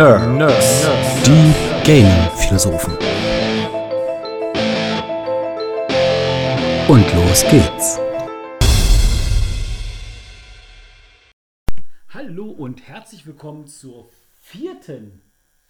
[0.00, 0.30] Nerd.
[0.30, 0.88] Nerds.
[1.26, 1.52] Die
[1.84, 2.94] Gaming-Philosophen.
[6.88, 7.98] Und los geht's.
[12.08, 14.08] Hallo und herzlich willkommen zur
[14.40, 15.20] vierten,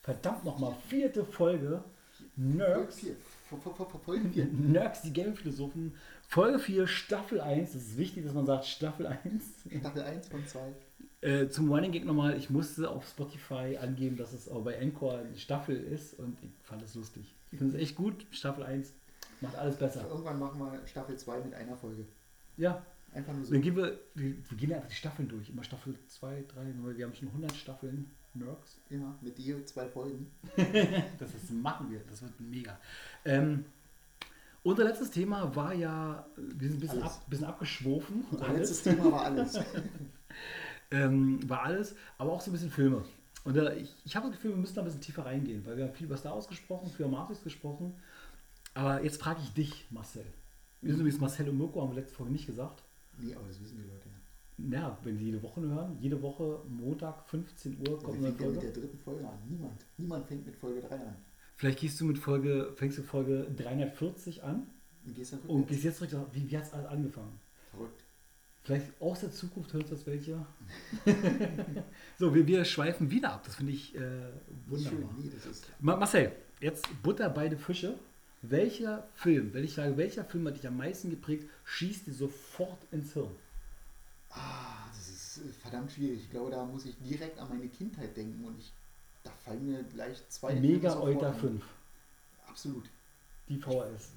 [0.01, 1.83] verdammt nochmal, vierte Folge
[2.37, 3.01] Nerds.
[4.05, 4.45] Folge 4.
[4.45, 5.97] Nerds, die Gaming-Philosophen.
[6.29, 7.75] Folge 4, Staffel 1.
[7.75, 9.19] Es ist wichtig, dass man sagt Staffel 1.
[9.81, 10.61] Staffel 1 von 2.
[11.23, 15.19] Äh, zum Running Gag nochmal, ich musste auf Spotify angeben, dass es auch bei Encore
[15.19, 17.35] eine Staffel ist und ich fand es lustig.
[17.53, 18.27] Ich finde es echt gut.
[18.31, 18.93] Staffel 1
[19.41, 20.07] macht alles besser.
[20.09, 22.07] Irgendwann machen wir Staffel 2 mit einer Folge.
[22.57, 23.53] Ja, Einfach nur so.
[23.53, 25.51] dann gehen wir, wir, wir gehen einfach die Staffeln durch.
[25.51, 28.11] Immer Staffel 2, 3, weil wir haben schon 100 Staffeln.
[28.35, 28.79] Nerds.
[28.91, 30.31] Ja, mit je zwei Folgen.
[31.19, 32.79] Das ist, machen wir, das wird mega.
[33.25, 33.65] Ähm,
[34.63, 38.25] unser letztes Thema war ja, wir sind ein bisschen, ab, bisschen abgeschwofen.
[38.31, 39.59] Unser letztes Thema war alles.
[40.91, 43.05] ähm, war alles, aber auch so ein bisschen Filme.
[43.45, 45.77] Und äh, ich, ich habe das Gefühl, wir müssen da ein bisschen tiefer reingehen, weil
[45.77, 47.95] wir haben viel über Star Wars gesprochen, viel über Matrix gesprochen.
[48.75, 50.25] Aber jetzt frage ich dich, Marcel.
[50.83, 52.83] Wir sind übrigens Marcel und Mirko, haben wir letzte Folge nicht gesagt.
[53.19, 54.79] nee, aber das wissen die Leute ja.
[54.79, 58.31] Ja, wenn die jede Woche hören, jede Woche Montag 15 Uhr kommt Wer eine ja
[58.31, 58.61] mit Folge.
[58.61, 59.39] der dritten Folge an?
[59.49, 59.87] Niemand.
[59.97, 61.17] Niemand fängt mit Folge 3 an.
[61.57, 64.67] Vielleicht gehst du mit Folge, fängst du Folge 340 an
[65.07, 67.39] Und gehst dann und gehst jetzt zurück, wie, wie hat es alles angefangen?
[68.63, 70.45] Vielleicht aus der Zukunft hört das welche.
[72.19, 73.43] so, wir, wir schweifen wieder ab.
[73.45, 74.01] Das finde ich äh,
[74.67, 75.11] wunderbar.
[75.43, 75.53] Schön.
[75.81, 77.99] Ma Marcel, jetzt Butter beide Fische.
[78.43, 82.79] Welcher Film, wenn ich sage, welcher Film hat dich am meisten geprägt, schießt dir sofort
[82.91, 83.31] ins Hirn?
[84.31, 86.21] Ah, das ist äh, verdammt schwierig.
[86.21, 88.73] Ich glaube, da muss ich direkt an meine Kindheit denken und ich.
[89.23, 90.55] Da fallen mir gleich zwei.
[90.55, 91.35] Mega Euter ein.
[91.35, 91.65] 5,
[92.47, 92.89] Absolut.
[93.51, 94.13] die VHS.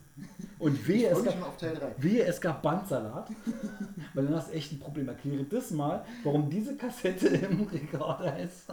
[0.60, 1.96] Und wehe, es gab, auf Teil 3.
[1.98, 3.30] wehe, es gab Bandsalat,
[4.14, 5.10] weil dann hast du echt ein Problem.
[5.10, 8.70] Erkläre das mal, warum diese Kassette im Rekorder ist.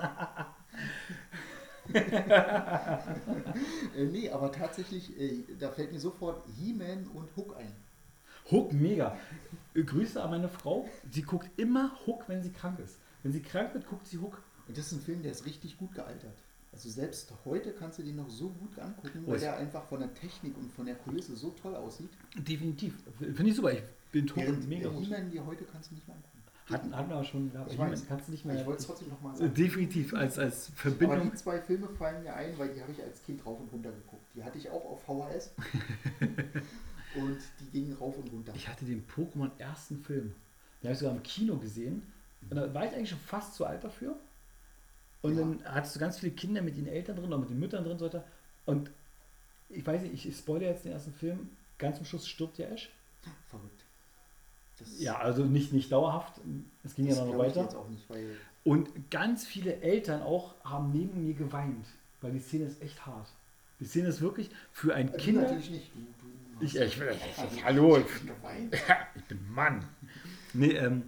[1.92, 7.72] Äh, nee, aber tatsächlich, äh, da fällt mir sofort He-Man und Hook ein.
[8.50, 9.16] Hook mega.
[9.74, 10.88] Grüße an meine Frau.
[11.10, 12.98] Sie guckt immer Hook, wenn sie krank ist.
[13.22, 14.42] Wenn sie krank wird, guckt sie Hook.
[14.68, 16.36] Und das ist ein Film, der ist richtig gut gealtert.
[16.72, 19.84] Also selbst heute kannst du den noch so gut angucken, Oh, weil ich- der einfach
[19.84, 22.10] von der Technik und von der Kulisse so toll aussieht.
[22.36, 22.94] Definitiv.
[23.18, 23.72] Finde ich super.
[23.72, 23.82] Ich
[24.12, 24.98] bin tot Während mega der.
[25.00, 26.36] He-Man, die heute kannst du nicht mehr angucken.
[26.68, 27.72] Hatten, hatten wir aber schon gehabt.
[27.72, 28.06] Ich aber weiß.
[28.06, 28.60] kannst du nicht Aber mehr.
[28.62, 29.52] ich wollte es trotzdem nochmal sagen.
[29.54, 31.30] Definitiv als, als Aber Verbindung.
[31.32, 33.90] die zwei Filme fallen mir ein, weil die habe ich als Kind rauf und runter
[33.90, 34.22] geguckt.
[34.36, 35.50] Die hatte ich auch auf VHS.
[37.16, 38.52] und die gingen rauf und runter.
[38.54, 40.32] Ich hatte den Pokémon ersten Film.
[40.82, 42.02] Den habe ich sogar im Kino gesehen.
[42.48, 44.16] Und da war ich eigentlich schon fast zu alt dafür.
[45.22, 45.40] Und Ja.
[45.40, 47.92] dann hattest du ganz viele Kinder mit den Eltern drin oder mit den Müttern drin
[47.92, 48.24] und so weiter.
[48.66, 48.90] Und
[49.68, 51.50] ich weiß nicht, ich, ich spoilere jetzt den ersten Film.
[51.78, 52.90] Ganz zum Schluss stirbt ja Ash.
[53.48, 53.84] Verrückt.
[54.78, 56.40] Das, Ja, also nicht, nicht dauerhaft.
[56.84, 57.78] Es ging ja noch glaub ich weiter.
[57.78, 58.04] auch nicht,
[58.64, 61.86] Und ganz viele Eltern auch haben neben mir geweint,
[62.22, 63.28] weil die Szene ist echt hart.
[63.78, 65.42] Die Szene ist wirklich für ein du Kinder.
[65.42, 65.90] natürlich nicht.
[65.94, 66.00] Du,
[66.58, 68.06] du Ich, hast- ich, ich, Also, hallo, ich
[69.16, 69.84] ich bin Mann.
[70.52, 71.04] Nee, ähm,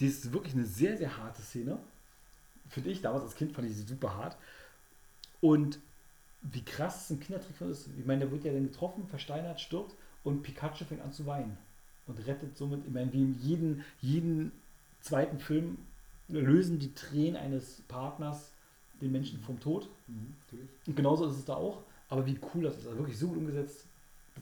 [0.00, 1.78] die ist wirklich eine sehr, sehr harte Szene.
[2.72, 4.36] Finde ich, damals als Kind fand ich sie super hart.
[5.40, 5.78] Und
[6.42, 9.94] wie krass ein Kindertrick ist, ich meine, der wird ja dann getroffen, versteinert, stirbt
[10.24, 11.56] und Pikachu fängt an zu weinen
[12.06, 14.52] und rettet somit, ich meine, wie in jedem, jeden
[15.00, 15.78] zweiten Film
[16.28, 18.50] lösen die Tränen eines Partners
[19.00, 19.88] den Menschen vom Tod.
[20.06, 20.34] Mhm.
[20.86, 21.82] Und genauso ist es da auch.
[22.08, 23.86] Aber wie cool das ist, also wirklich so gut umgesetzt.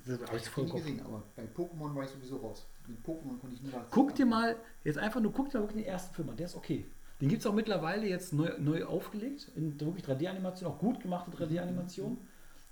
[0.06, 2.64] Das habe ich voll gesehen, aber bei Pokémon war ich sowieso raus.
[2.86, 3.90] Mit Pokémon konnte ich nie was.
[3.90, 6.46] Guck dir mal, jetzt einfach nur, guck dir mal wirklich den ersten Film an, der
[6.46, 6.84] ist okay.
[7.20, 11.30] Den gibt es auch mittlerweile jetzt neu, neu aufgelegt, in wirklich 3D-Animation, auch gut gemachte
[11.30, 12.16] 3D-Animation.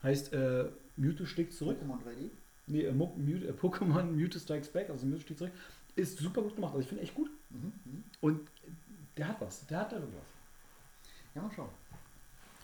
[0.03, 1.79] Heißt, äh, Mewtwo schlägt zurück.
[1.83, 2.31] Pokémon 3D?
[2.67, 5.53] Nee, äh, Mew, äh, Pokémon Mewtwo Strikes Back, also Mewtwo schlägt zurück,
[5.97, 6.73] ist super gut gemacht.
[6.73, 7.31] Also ich finde echt gut.
[7.51, 7.73] Mhm.
[7.85, 8.05] Mhm.
[8.21, 8.41] Und
[9.17, 11.35] der hat was, der hat da wirklich was.
[11.35, 11.69] Ja, mal schauen.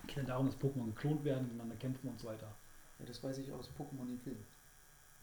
[0.06, 2.46] Geht ja darum, dass Pokémon geklont werden, miteinander kämpfen und so weiter.
[2.98, 4.36] Ja, das weiß ich aus Pokémon den Film.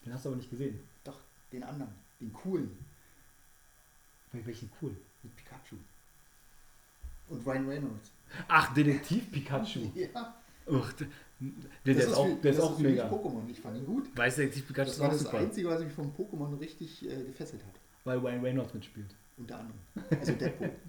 [0.06, 0.80] Den hast du aber nicht gesehen.
[1.04, 1.20] Doch,
[1.52, 1.92] den anderen.
[2.20, 2.78] Den coolen.
[4.34, 4.96] Wel- Welchen cool.
[5.24, 5.76] Mit Pikachu.
[7.32, 8.12] Und Ryan Reynolds.
[8.48, 9.80] Ach, Detektiv Pikachu.
[9.96, 10.36] Ja.
[10.68, 11.08] Uch, der,
[11.86, 13.10] der ist auch, der ist das auch mega.
[13.10, 13.50] Pokémon.
[13.50, 14.16] Ich fand ihn gut.
[14.16, 15.38] Weiß Detektiv Pikachu Das ist war das super.
[15.40, 17.74] Einzige, was mich vom Pokémon richtig äh, gefesselt hat.
[18.04, 19.16] Weil Ryan Reynolds mitspielt.
[19.38, 19.80] Unter anderem.
[20.20, 20.72] Also Deadpool.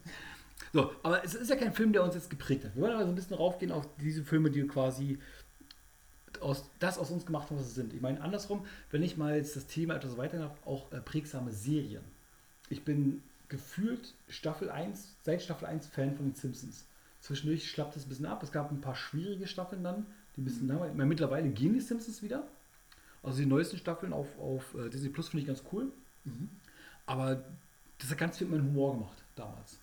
[0.73, 2.75] So, aber es ist ja kein Film, der uns jetzt geprägt hat.
[2.75, 5.19] Wir wollen aber so ein bisschen raufgehen auf diese Filme, die quasi
[6.41, 7.93] aus, das aus uns gemacht haben, was sie sind.
[7.93, 11.53] Ich meine, andersrum, wenn ich mal jetzt das Thema etwas weiter habe, auch äh, prägsame
[11.53, 12.03] Serien.
[12.71, 13.23] Ich bin
[13.53, 16.87] gefühlt Staffel 1, seit Staffel 1 Fan von den Simpsons.
[17.21, 18.43] Zwischendurch schlappt es ein bisschen ab.
[18.43, 20.97] Es gab ein paar schwierige Staffeln dann, die ein bisschen langweilig.
[20.97, 22.49] Mittlerweile gehen die Simpsons wieder.
[23.23, 25.93] Also die neuesten Staffeln auf, auf äh, Disney Plus finde ich ganz cool.
[26.25, 26.49] Mhm.
[27.07, 27.45] Aber
[27.99, 29.77] das hat ganz viel mit meinem Humor gemacht damals.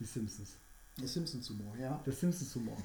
[0.00, 0.56] Die Simpsons.
[0.98, 2.00] Der Simpsons-Humor, ja.
[2.06, 2.78] Der Simpsons-Humor.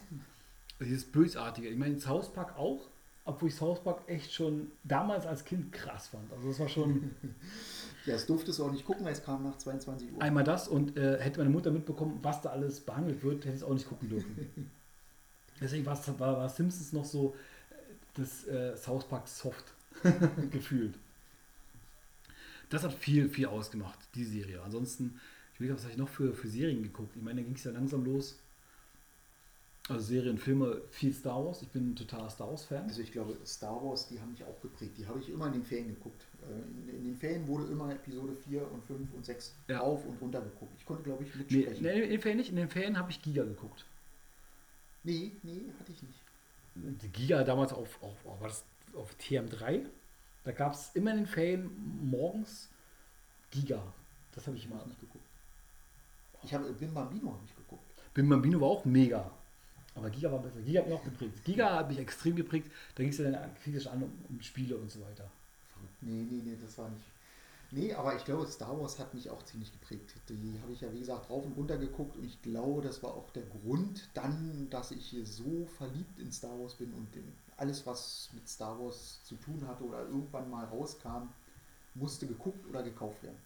[0.81, 1.69] Dieses Bösartige.
[1.69, 2.89] Ich meine, South Park auch,
[3.25, 6.31] obwohl ich South Park echt schon damals als Kind krass fand.
[6.33, 7.11] Also das war schon
[8.05, 10.21] Ja, das durfte es auch nicht gucken, weil es kam nach 22 Uhr.
[10.21, 13.61] einmal das und äh, hätte meine Mutter mitbekommen, was da alles behandelt wird, hätte ich
[13.61, 14.71] es auch nicht gucken dürfen.
[15.61, 17.35] Deswegen war, war Simpsons noch so
[17.69, 17.75] äh,
[18.15, 19.65] das äh, South Park Soft
[20.51, 20.95] gefühlt.
[22.69, 24.61] Das hat viel, viel ausgemacht, die Serie.
[24.63, 25.19] Ansonsten,
[25.53, 27.15] ich will was habe ich noch für, für Serien geguckt?
[27.15, 28.39] Ich meine, da ging es ja langsam los.
[29.91, 31.61] Also Serien, Filme, viel Star Wars.
[31.61, 32.83] Ich bin ein totaler Star Wars-Fan.
[32.83, 34.97] Also ich glaube, Star Wars, die haben mich auch geprägt.
[34.97, 36.25] Die habe ich immer in den Ferien geguckt.
[36.43, 39.81] Äh, In, in den Ferien wurde immer Episode 4 und 5 und 6 Ja.
[39.81, 40.71] auf und runter geguckt.
[40.77, 41.83] Ich konnte, glaube ich, Nee, mitsprechen.
[41.83, 42.49] nee, in den Ferien nicht.
[42.49, 43.85] In den Ferien habe ich Giga geguckt.
[45.03, 46.19] nee, nee, hatte ich nicht.
[46.75, 48.63] die Giga damals auf, auf, auf, war das
[48.95, 49.85] auf TM3.
[50.43, 51.69] Da gab es immer in den Ferien
[52.09, 52.69] morgens
[53.51, 53.81] Giga.
[54.33, 54.85] Das habe ich mal.
[54.87, 55.25] nicht geguckt.
[56.43, 57.83] Ich habe Bim Bambino habe ich geguckt.
[58.13, 59.29] Bim Bambino war auch mega.
[59.95, 60.61] Aber Giga war besser.
[60.61, 61.43] Giga hat mich auch geprägt.
[61.43, 62.71] Giga hat mich extrem geprägt.
[62.95, 65.29] Da ging es ja dann kritisch an um, um Spiele und so weiter.
[66.01, 67.05] Nee, nee, nee, das war nicht.
[67.73, 70.13] Nee, aber ich glaube, Star Wars hat mich auch ziemlich geprägt.
[70.27, 73.11] Die habe ich ja, wie gesagt, rauf und runter geguckt und ich glaube, das war
[73.11, 77.07] auch der Grund dann, dass ich hier so verliebt in Star Wars bin und
[77.55, 81.29] alles, was mit Star Wars zu tun hatte oder irgendwann mal rauskam,
[81.93, 83.37] musste geguckt oder gekauft werden.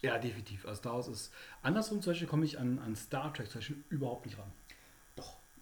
[0.00, 0.64] Ja, definitiv.
[0.66, 1.32] Also Star Wars ist.
[1.62, 4.52] Andersrum zum Beispiel komme ich an, an Star Trek zum Beispiel überhaupt nicht ran.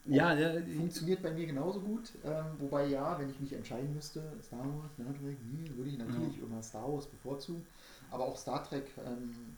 [0.06, 2.12] Ja, ja, Funktioniert bei mir genauso gut.
[2.24, 5.98] Ähm, wobei ja, wenn ich mich entscheiden müsste, Star Wars, Star Trek, nee, würde ich
[5.98, 7.64] natürlich immer Star Wars bevorzugen.
[8.10, 9.56] Aber auch Star Trek, ähm,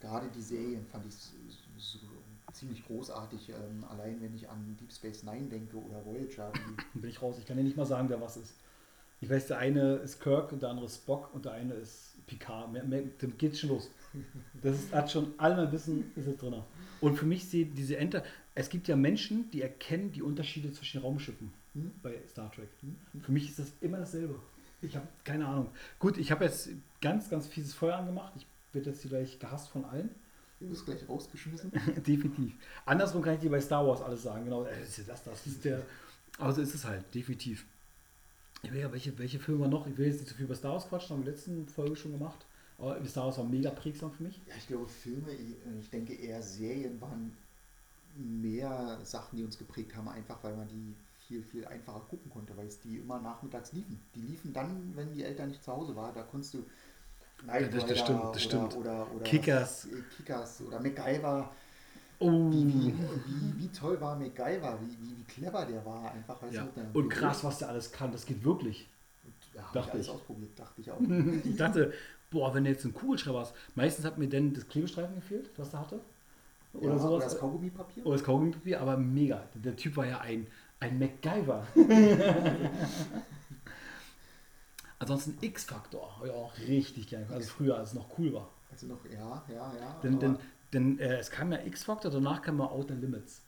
[0.00, 1.32] gerade die Serien fand ich s-
[1.76, 1.98] so
[2.52, 3.50] ziemlich großartig.
[3.50, 6.52] Ähm, allein wenn ich an Deep Space Nine denke oder Voyager.
[6.94, 7.36] Bin ich raus.
[7.38, 8.54] Ich kann dir nicht mal sagen, wer was ist.
[9.20, 12.14] Ich weiß, der eine ist Kirk und der andere ist Spock und der eine ist
[12.26, 12.72] Picard.
[12.72, 13.90] Mehr, mehr, dann geht's schon los.
[14.62, 16.54] Das ist, hat schon all mein Wissen ist es drin.
[17.00, 18.22] Und für mich sieht diese Enter.
[18.54, 21.90] Es gibt ja Menschen, die erkennen die Unterschiede zwischen Raumschiffen Hm?
[22.02, 22.68] bei Star Trek.
[22.82, 23.22] Hm?
[23.22, 24.34] Für mich ist das immer dasselbe.
[24.82, 25.68] Ich habe keine Ahnung.
[25.98, 26.68] Gut, ich habe jetzt
[27.00, 28.32] ganz, ganz fieses Feuer angemacht.
[28.36, 30.10] Ich werde jetzt hier gleich gehasst von allen.
[30.60, 31.72] du bist gleich rausgeschmissen.
[32.06, 32.52] definitiv.
[32.84, 34.44] Andersrum kann ich dir bei Star Wars alles sagen.
[34.44, 35.82] Genau, äh, das ist das, das ist der.
[36.38, 37.64] Also ist es halt, definitiv.
[38.62, 39.86] Ja, welche, welche Filme noch?
[39.86, 41.68] Ich will jetzt nicht zu viel über Star Wars quatschen, haben wir in der letzten
[41.68, 42.44] Folge schon gemacht.
[42.82, 44.40] Aber Star Wars war mega prägsam für mich.
[44.48, 47.32] Ja, ich glaube, Filme, äh, ich denke eher Serien waren
[48.16, 50.94] mehr Sachen, die uns geprägt haben, einfach weil man die
[51.28, 54.00] viel, viel einfacher gucken konnte, weil es die immer nachmittags liefen.
[54.16, 56.64] Die liefen dann, wenn die Eltern nicht zu Hause waren, da konntest du
[57.38, 58.76] Knight das Rider stimmt, das oder, stimmt.
[58.76, 59.84] Oder, oder Kickers.
[59.86, 61.50] äh, Kickers oder MacGyver.
[62.18, 62.50] Oh.
[62.50, 66.52] Wie, wie, wie, wie toll war MacGyver, wie, wie, wie clever der war, einfach weil
[66.52, 66.68] Ja.
[66.92, 68.10] Und krass, was der alles kann.
[68.10, 68.88] Das geht wirklich.
[69.54, 70.12] Ja, dachte ich alles ich.
[70.12, 70.98] ausprobiert, dachte ich auch.
[71.44, 71.92] Ich dachte,
[72.30, 73.54] boah, wenn du jetzt einen Kugelschreiber hast.
[73.74, 76.00] Meistens hat mir denn das Klebestreifen gefehlt, was der hatte.
[76.74, 77.10] Oder ja, sowas.
[77.12, 78.06] Oder das Kaugummipapier.
[78.06, 79.42] Oder das Kaugummipapier, aber mega.
[79.54, 80.46] Der Typ war ja ein,
[80.80, 81.66] ein MacGyver.
[84.98, 87.26] Ansonsten X-Factor habe ich auch richtig gerne.
[87.30, 88.48] Also früher, als es noch cool war.
[88.70, 90.00] Also noch, ja, ja, ja.
[90.02, 90.38] Denn, denn,
[90.72, 93.42] denn äh, es kam ja X-Factor, danach kam ja Outer Limits.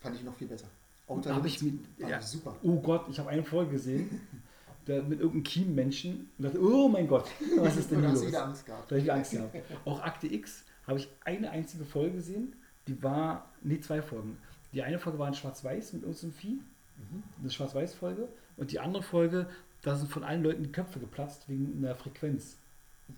[0.00, 0.68] fand ich noch viel besser.
[1.08, 2.20] Outer Hab ich Limits mit- ja.
[2.22, 2.54] super.
[2.62, 4.20] Oh Gott, ich habe eine Folge gesehen,
[4.86, 7.26] der mit irgendeinem Kiem-Menschen und dachte, oh mein Gott,
[7.58, 8.26] was ist denn da hier los?
[8.26, 8.90] wieder Angst gehabt.
[8.90, 9.54] Da habe ich Angst gehabt.
[9.84, 12.54] Auch Akte X habe ich eine einzige Folge gesehen,
[12.86, 14.38] die war, nee, zwei Folgen.
[14.72, 16.60] Die eine Folge war in Schwarz-Weiß mit irgendeinem Vieh,
[16.98, 17.22] Mhm.
[17.42, 18.26] eine Schwarz-Weiß-Folge.
[18.56, 19.46] Und die andere Folge,
[19.82, 22.56] da sind von allen Leuten die Köpfe geplatzt wegen einer Frequenz.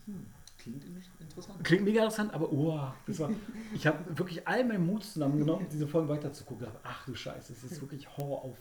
[0.06, 0.26] Mhm.
[0.58, 1.62] Klingt in- interessant.
[1.62, 3.30] Klingt mega interessant, aber oh, das war,
[3.72, 6.66] ich habe wirklich all meinen Mut zusammengenommen, diese Folgen weiterzugucken.
[6.82, 8.56] Ach du Scheiße, das ist wirklich Horror auf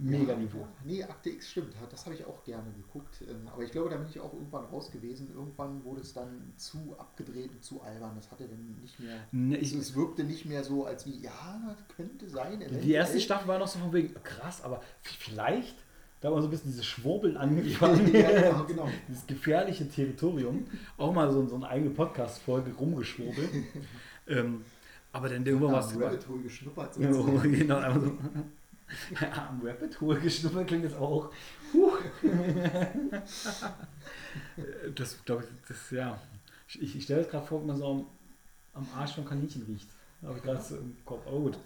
[0.00, 0.66] Mega-Niveau.
[0.84, 3.22] Nee, Akte X stimmt, das habe ich auch gerne geguckt.
[3.28, 5.30] Ähm, Aber ich glaube, da bin ich auch irgendwann raus gewesen.
[5.34, 8.12] Irgendwann wurde es dann zu abgedreht und zu albern.
[8.16, 9.16] Das hatte dann nicht mehr.
[9.32, 12.64] Ne, Es, ich, es wirkte nicht mehr so, als wie, ja, könnte sein.
[12.82, 13.20] die erste.
[13.20, 15.76] Staffel war noch so von wegen, krass, aber vielleicht,
[16.20, 18.10] da war so ein bisschen dieses Schwurbeln angefangen.
[18.14, 18.88] ja, genau, genau.
[19.08, 20.66] dieses gefährliche Territorium.
[20.96, 23.50] Auch mal so, so eine eigene Podcast-Folge rumgeschwurbelt.
[24.28, 24.64] ähm,
[25.12, 26.94] aber dann irgendwann am Rabbit Hole geschnuppert.
[26.96, 28.16] Genau, einfach so.
[29.36, 31.32] Am Rapid Hole geschnuppert klingt das auch.
[34.94, 36.20] Das glaube ich, das, ja.
[36.68, 38.06] Ich, ich stelle es gerade vor, wie man so am,
[38.74, 39.88] am Arsch von Kaninchen riecht.
[40.22, 41.26] Habe ich gerade so im Kopf.
[41.26, 41.58] Aber gut.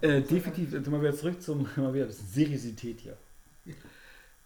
[0.00, 3.16] Äh, definitiv, jetzt mal wieder zurück zum mal wieder Seriosität hier.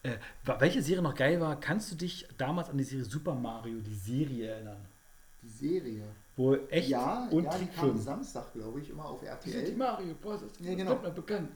[0.02, 0.16] Äh,
[0.58, 3.94] welche Serie noch geil war, kannst du dich damals an die Serie Super Mario, die
[3.94, 4.84] Serie erinnern?
[5.42, 6.04] Die Serie.
[6.36, 7.98] Wo echt ja, und ja, die kam.
[7.98, 9.76] Samstag, glaube ich, immer auf Die RTL.
[9.76, 10.42] Mario Bros.
[10.42, 10.94] ist Ja, genau.
[10.96, 11.50] bekannt.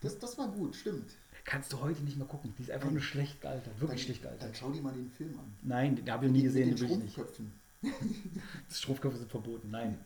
[0.00, 1.10] Das, das war gut, stimmt.
[1.44, 2.52] Kannst du heute nicht mehr gucken.
[2.58, 3.72] Die ist einfach nur schlecht gealtert.
[3.80, 4.42] Wirklich dann, schlecht gealtert.
[4.42, 5.52] Dann schau dir mal den Film an.
[5.62, 7.12] Nein, den habe ich noch nie Mit gesehen, den den will ich nicht.
[7.12, 7.52] Strumpfköpfen.
[8.70, 9.98] Strumpfköpfe sind verboten, nein.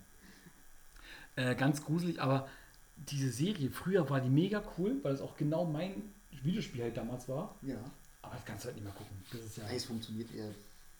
[1.36, 2.48] Äh, ganz gruselig, aber
[2.96, 6.02] diese Serie, früher war die mega cool, weil es auch genau mein
[6.42, 7.54] Videospiel halt damals war.
[7.62, 7.76] Ja.
[8.22, 9.16] Aber das kannst du halt nicht mehr gucken.
[9.32, 9.64] Das ist ja.
[9.64, 10.50] Ja, es funktioniert eher,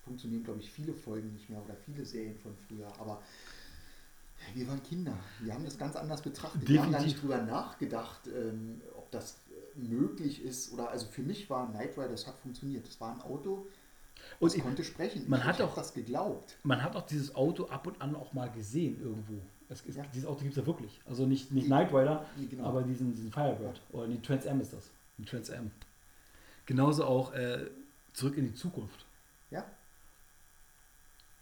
[0.05, 2.89] funktionieren, glaube ich, viele Folgen nicht mehr oder viele Serien von früher.
[3.01, 3.23] Aber
[4.55, 5.17] wir waren Kinder.
[5.41, 6.69] Wir haben das ganz anders betrachtet.
[6.69, 7.23] Wir haben da Definitiv.
[7.23, 10.73] nicht drüber nachgedacht, ähm, ob das äh, möglich ist.
[10.73, 12.87] Oder also für mich war Knight Rider, das hat funktioniert.
[12.87, 13.67] Das war ein Auto,
[14.41, 15.25] Und ich- konnte sprechen.
[15.29, 16.57] man ich, hat auch- das geglaubt.
[16.63, 19.41] Man hat auch dieses Auto ab und an auch mal gesehen irgendwo.
[19.71, 20.05] Es ist, Ja.
[20.13, 21.01] Dieses Auto gibt es ja wirklich.
[21.07, 22.65] Also nicht, nicht Knight Rider, Nee, genau.
[22.65, 23.81] aber diesen, diesen Firebird.
[23.93, 24.91] Oder die Trans Am ist das.
[25.17, 25.71] Die Trans Am.
[26.67, 27.67] Genauso auch äh,
[28.13, 29.04] zurück in die Zukunft.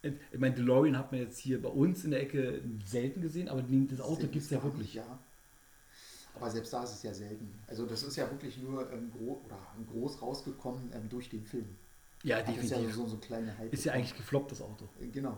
[0.02, 3.62] Ich meine, DeLorean hat man jetzt hier bei uns in der Ecke selten gesehen, aber
[3.62, 4.94] das Auto gibt es ja wirklich.
[4.94, 5.18] ja.
[6.34, 7.52] Aber selbst da ist es ja selten.
[7.68, 9.40] Also das ist ja wirklich nur ähm, gro
[9.92, 11.66] groß rausgekommen ähm, durch den Film.
[12.24, 12.94] Ja, Das ist ja definitiv.
[12.94, 13.72] so, so ein kleiner Hype.
[13.72, 14.88] Ist ja eigentlich gefloppt, das Auto.
[15.00, 15.36] Äh, Genau.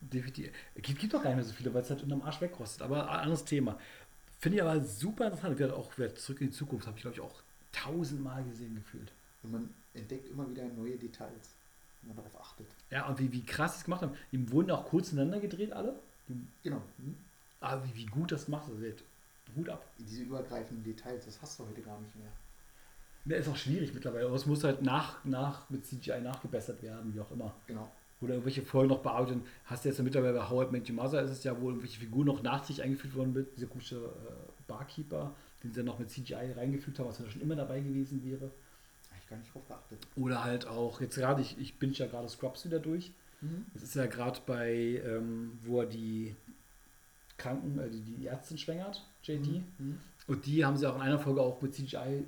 [0.00, 0.50] Definitiv.
[0.74, 2.82] Es gibt, gibt doch gar nicht mehr so viele, weil es halt unterm Arsch wegrostet.
[2.82, 3.78] Aber ein anderes Thema.
[4.38, 5.58] Finde ich aber super interessant.
[5.58, 9.10] Wird auch wird zurück in die Zukunft, habe ich glaube ich auch tausendmal gesehen gefühlt.
[9.42, 11.50] Und man entdeckt immer wieder neue Details,
[12.06, 12.66] wenn man darauf achtet.
[12.90, 14.14] Ja, und wie, wie krass sie es gemacht haben.
[14.32, 15.94] Die wurden auch kurz ineinander gedreht, alle.
[16.28, 16.82] Die, Genau.
[16.98, 17.16] Hm?
[17.60, 19.04] aber wie, wie gut das gemacht ist.
[19.56, 19.84] Hut ab.
[19.98, 22.30] Diese übergreifenden Details, das hast du heute gar nicht mehr.
[23.26, 24.26] Ja, ist auch schwierig mittlerweile.
[24.26, 27.54] Aber es muss halt nach, nach mit CGI nachgebessert werden, wie auch immer.
[27.66, 27.90] Genau.
[28.20, 29.42] Oder irgendwelche Folgen noch bearbeitet.
[29.64, 32.00] Hast du jetzt mittlerweile bei How I Met Your Mother ist es ja, wo irgendwelche
[32.00, 33.48] Figuren noch nachträglich eingefügt worden sind.
[33.56, 37.40] Dieser komische äh, Barkeeper, den sie dann noch mit CGI reingefügt haben, was ja schon
[37.40, 38.50] immer dabei gewesen wäre.
[39.24, 39.98] Ich gar nicht drauf geachtet.
[40.16, 43.10] Oder halt auch, jetzt gerade, ich, ich bin ja gerade Scrubs wieder durch.
[43.40, 43.64] Mhm.
[43.72, 46.36] Das ist ja gerade bei, ähm, wo er die
[47.38, 49.62] Kranken, äh, die, die Ärztin schwängert, JD.
[49.78, 49.98] Mhm.
[50.26, 52.24] Und die haben sie auch in einer Folge auch mit CGI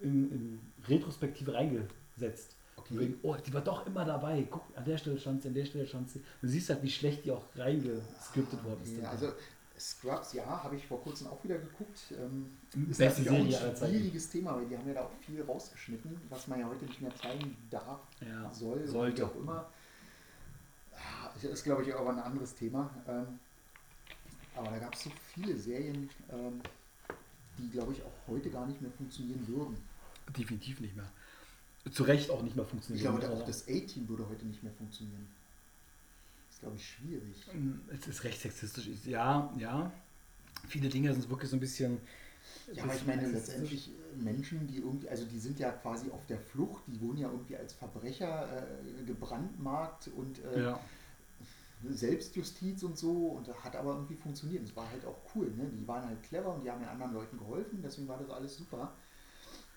[0.00, 2.56] in, in Retrospektive reingesetzt.
[2.76, 2.98] Okay.
[2.98, 4.46] Wegen, oh, die war doch immer dabei.
[4.48, 6.22] Guck, an der Stelle stand sie, an der Stelle stand sie.
[6.40, 8.98] Du siehst halt, wie schlecht die auch reingescriptet worden ist.
[8.98, 9.06] Dann.
[9.06, 9.32] also
[9.78, 11.98] Scrubs, ja, habe ich vor kurzem auch wieder geguckt.
[12.12, 12.56] Ähm,
[12.90, 16.16] ist Beste natürlich auch ein schwieriges Thema, weil die haben ja da auch viel rausgeschnitten,
[16.30, 19.22] was man ja heute nicht mehr zeigen darf, ja, soll, sollte.
[19.22, 19.66] wie auch immer.
[21.34, 22.90] Das ist, glaube ich, aber ein anderes Thema.
[23.06, 23.38] Ähm,
[24.54, 26.60] aber da gab es so viele Serien, ähm,
[27.58, 29.76] die, glaube ich, auch heute gar nicht mehr funktionieren würden.
[30.36, 31.10] Definitiv nicht mehr.
[31.92, 33.20] Zu Recht auch nicht mehr Ich funktioniert.
[33.20, 35.26] glaube, auch das A-Team würde heute nicht mehr funktionieren.
[36.56, 37.46] Ist, glaube ich, schwierig.
[37.92, 38.88] Es ist recht sexistisch.
[39.04, 39.92] Ja, ja.
[40.66, 41.98] Viele Dinge sind wirklich so ein bisschen.
[42.72, 46.24] Ja, aber ich meine letztendlich äh, Menschen, die irgendwie, also die sind ja quasi auf
[46.24, 50.80] der Flucht, die wurden ja irgendwie als Verbrecher äh, gebrandmarkt und äh, Ja.
[51.90, 54.64] Selbstjustiz und so und hat aber irgendwie funktioniert.
[54.64, 55.70] Es war halt auch cool, ne?
[55.78, 58.56] Die waren halt clever und die haben den anderen Leuten geholfen, deswegen war das alles
[58.56, 58.94] super.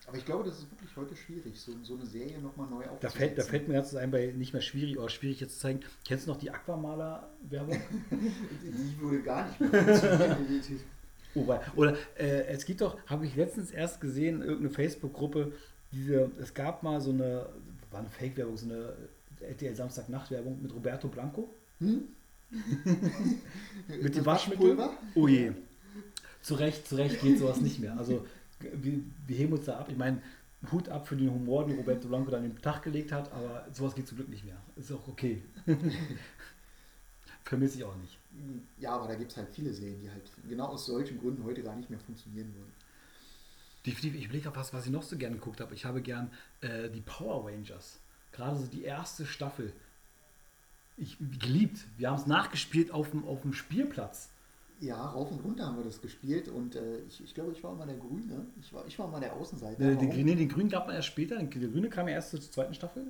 [0.09, 2.99] Aber ich glaube, das ist wirklich heute schwierig, so, so eine Serie nochmal neu aufzusetzen.
[3.01, 5.59] Da fällt, da fällt mir ganz ein, bei nicht mehr schwierig oder schwierig jetzt zu
[5.59, 5.81] zeigen.
[6.03, 7.79] Kennst du noch die Aquamaler-Werbung?
[8.11, 10.81] Die würde gar nicht mehr funktionieren.
[11.35, 15.51] Oh, weil- Oder äh, es gibt doch, habe ich letztens erst gesehen, irgendeine Facebook-Gruppe,
[15.91, 17.45] diese, es gab mal so eine,
[17.91, 18.93] war eine Fake-Werbung, so eine
[19.41, 21.47] RTL Samstagnacht-Werbung mit Roberto Blanco.
[21.79, 22.01] hm?
[24.01, 24.75] Mit dem Waschmittel?
[25.13, 25.51] Oh je.
[26.41, 27.95] Zu Recht, zu Recht geht sowas nicht mehr.
[27.95, 28.25] Also
[28.59, 29.87] wir, wir heben uns da ab.
[29.89, 30.21] Ich meine,
[30.71, 33.95] Hut ab für den Humor, den Roberto Blanco dann den Tag gelegt hat, aber sowas
[33.95, 34.57] geht zum Glück nicht mehr.
[34.75, 35.41] Ist auch okay.
[37.43, 38.17] Vermisse ich auch nicht.
[38.77, 41.63] Ja, aber da gibt es halt viele Serien, die halt genau aus solchen Gründen heute
[41.63, 42.73] gar nicht mehr funktionieren würden.
[43.85, 45.73] Definitiv, ich überlege auf was, was ich noch so gerne geguckt habe.
[45.73, 46.29] Ich habe gern
[46.61, 47.99] äh, die Power Rangers.
[48.33, 49.73] Gerade so die erste Staffel.
[50.97, 51.85] Ich geliebt.
[51.97, 54.29] Wir haben es nachgespielt auf dem, auf dem Spielplatz.
[54.81, 57.73] Ja, rauf und runter haben wir das gespielt und äh, ich, ich glaube, ich war
[57.73, 58.45] immer der Grüne.
[58.61, 59.81] Ich war, ich war immer der Außenseiter.
[59.81, 61.37] Äh, den, nee, den Grünen gab man erst später.
[61.37, 63.07] Der Grüne kam ja erst zur zweiten Staffel.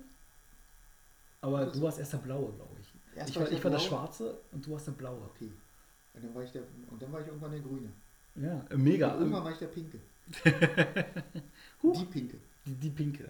[1.41, 2.87] Aber Das- du warst erst der Blaue, glaube ich.
[3.17, 3.79] Erst ich war ich war der.
[3.79, 5.21] Schwarze und du warst der Blaue.
[5.35, 5.51] Okay.
[6.13, 7.89] Und dann war ich der und dann war ich irgendwann der Grüne.
[8.35, 9.13] Ja, äh, mega.
[9.13, 9.99] Und irgendwann war ich der Pinke.
[11.83, 12.37] Die Pinke.
[12.65, 13.29] Die, die Pinke.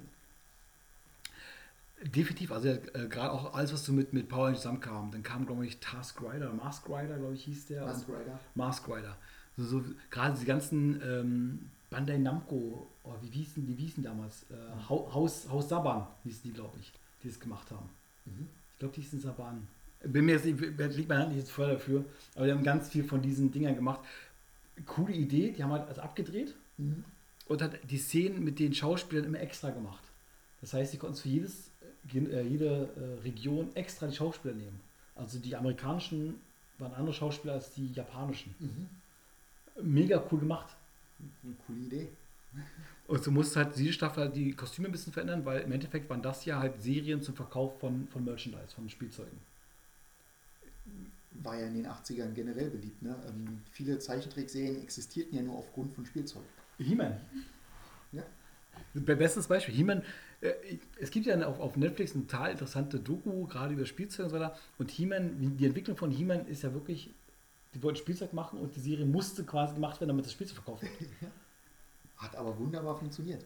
[2.03, 2.79] Definitiv, also äh,
[3.09, 5.11] gerade auch alles, was so mit, mit Power zusammenkam.
[5.11, 7.85] Dann kam, glaube ich, Task Rider, Mask Rider, glaube ich, hieß der.
[7.85, 8.39] Mask Rider.
[8.55, 9.17] Mask Rider.
[9.57, 14.43] So, so, gerade die ganzen ähm, Bandai Namco, oh, wie hießen die hießen damals?
[14.49, 14.55] Äh,
[14.87, 17.89] Hau- Haus, Haus Saban hießen die, glaube ich, die es gemacht haben.
[18.25, 18.47] Mhm.
[18.73, 19.67] Ich glaube, die hießen Saban.
[20.01, 23.03] Bin mir jetzt, liegt meine Hand nicht jetzt voll dafür, aber die haben ganz viel
[23.03, 23.99] von diesen Dingern gemacht.
[24.85, 27.03] Coole Idee, die haben halt also abgedreht Mhm.
[27.49, 30.01] und hat die Szenen mit den Schauspielern immer extra gemacht.
[30.61, 31.69] Das heißt, sie konnten für jedes,
[32.11, 34.79] jede äh, Region extra die Schauspieler nehmen.
[35.15, 36.35] Also die amerikanischen
[36.77, 38.55] waren andere Schauspieler als die japanischen.
[38.59, 38.87] Mhm.
[39.83, 40.75] Mega cool gemacht.
[41.43, 42.07] Eine coole Idee.
[43.07, 46.09] Und so musste halt diese Staffel halt die Kostüme ein bisschen verändern, weil im Endeffekt
[46.09, 49.37] waren das ja halt Serien zum Verkauf von, von Merchandise, von Spielzeugen.
[51.43, 53.01] war ja in den 80ern generell beliebt.
[53.01, 53.15] Ne?
[53.27, 56.43] Ähm, viele Zeichentrickserien existierten ja nur aufgrund von Spielzeug.
[56.77, 57.19] He-Man.
[58.11, 58.23] Ja.
[58.93, 59.73] Be- Bestes Beispiel.
[59.73, 60.03] He-Man, äh,
[60.41, 64.39] es gibt ja auf, auf Netflix eine total interessante Doku, gerade über Spielzeug und so
[64.39, 64.57] weiter.
[64.77, 67.09] Und He-Man, die Entwicklung von He-Man ist ja wirklich,
[67.73, 70.83] die wollten Spielzeug machen und die Serie musste quasi gemacht werden, damit das Spielzeug verkauft
[70.83, 70.93] wird.
[72.17, 73.45] Hat aber wunderbar funktioniert.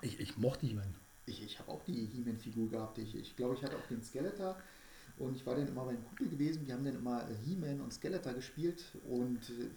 [0.00, 0.94] Ich, ich mochte He-Man.
[1.26, 2.98] Ich, ich habe auch die He-Man-Figur gehabt.
[2.98, 4.56] Ich, ich glaube, ich hatte auch den Skeletor.
[5.18, 6.66] Und ich war dann immer beim Kumpel gewesen.
[6.66, 8.84] Wir haben dann immer äh, He-Man und Skeletor gespielt.
[9.08, 9.68] Und äh,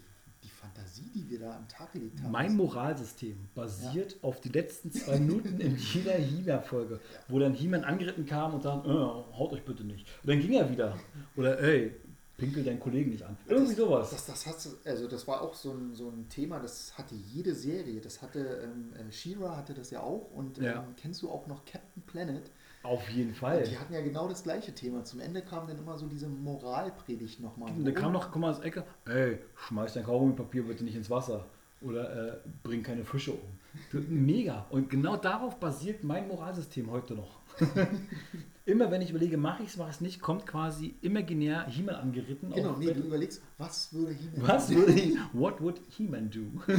[0.46, 2.32] die Fantasie, die wir da am Tag gelegt haben.
[2.32, 8.26] Mein Moralsystem basiert auf die letzten zwei Minuten in jeder He-Man-Folge, wo dann He-Man angeritten
[8.26, 10.06] kam und sagt, äh, haut euch bitte nicht.
[10.24, 10.98] Und dann ging er wieder.
[11.36, 11.96] Oder ey,
[12.38, 13.36] pinkel deinen Kollegen nicht an.
[13.48, 14.10] Irgendwie das, sowas.
[14.12, 17.56] Das, das, hat, also das war auch so ein, so ein Thema, das hatte jede
[17.56, 18.00] Serie.
[18.02, 20.30] Das hatte, ähm, äh, She-Ra hatte das ja auch.
[20.32, 20.84] Und Ja.
[20.84, 22.52] ähm, kennst du auch noch Captain Planet?
[22.86, 23.64] Auf jeden Und Fall.
[23.64, 25.04] die hatten ja genau das gleiche Thema.
[25.04, 27.72] Zum Ende kam dann immer so diese Moralpredigt nochmal.
[27.72, 30.96] Und da kam noch, komm mal aus der Ecke, ey, schmeiß dein Kaugummipapier bitte nicht
[30.96, 31.46] ins Wasser.
[31.82, 34.00] Oder äh, bring keine Fische um.
[34.08, 34.66] Mega.
[34.70, 37.40] Und genau darauf basiert mein Moralsystem heute noch.
[38.66, 41.96] immer wenn ich überlege, mache ich es, mache ich es nicht, kommt quasi imaginär He-Man
[41.96, 42.52] angeritten.
[42.52, 44.76] Genau, auf nee, du überlegst, was würde He-Man Was tun?
[44.78, 46.40] würde he, what would He-Man do?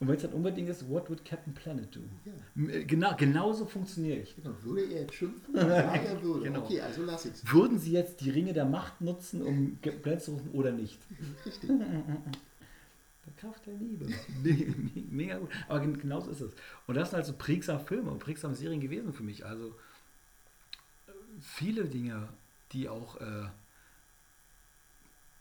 [0.00, 2.00] Und wenn es dann unbedingt ist, what would Captain Planet do?
[2.24, 2.80] Ja.
[2.86, 4.34] Genau, genauso funktioniere ich.
[4.34, 5.54] Genau, würde er jetzt schimpfen?
[5.56, 6.44] Ja, er würde.
[6.44, 6.60] Genau.
[6.64, 7.42] Okay, also lass ich's.
[7.52, 10.98] Würden Sie jetzt die Ringe der Macht nutzen, um Planet zu rufen oder nicht?
[11.44, 11.70] Richtig.
[13.26, 14.06] Der Kraft der Liebe.
[14.06, 15.50] Me- me- Mega gut.
[15.68, 16.52] Aber gen- genauso ist es.
[16.86, 19.44] Und das sind halt so prägsame Filme und prägsame Serien gewesen für mich.
[19.44, 19.74] Also
[21.40, 22.28] viele Dinge,
[22.72, 23.20] die auch.
[23.20, 23.46] Äh,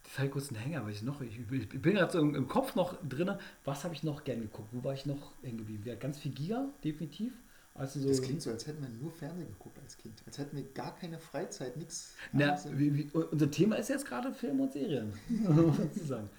[0.03, 1.21] das halt kurz einen Hänger, weil ich noch.
[1.21, 3.31] Ich, ich bin gerade so im, im Kopf noch drin.
[3.63, 4.69] Was habe ich noch gern geguckt?
[4.71, 5.83] Wo war ich noch hängen geblieben?
[5.85, 7.33] Ja, ganz viel Giga, definitiv.
[7.75, 10.21] Also so, Das klingt so, als hätten wir nur Fernsehen geguckt als Kind.
[10.25, 12.15] Als hätten wir gar keine Freizeit, nichts.
[12.33, 15.13] Na, anderes im- wie, wie, unser Thema ist jetzt gerade Film und Serien.
[15.77, 16.29] sozusagen.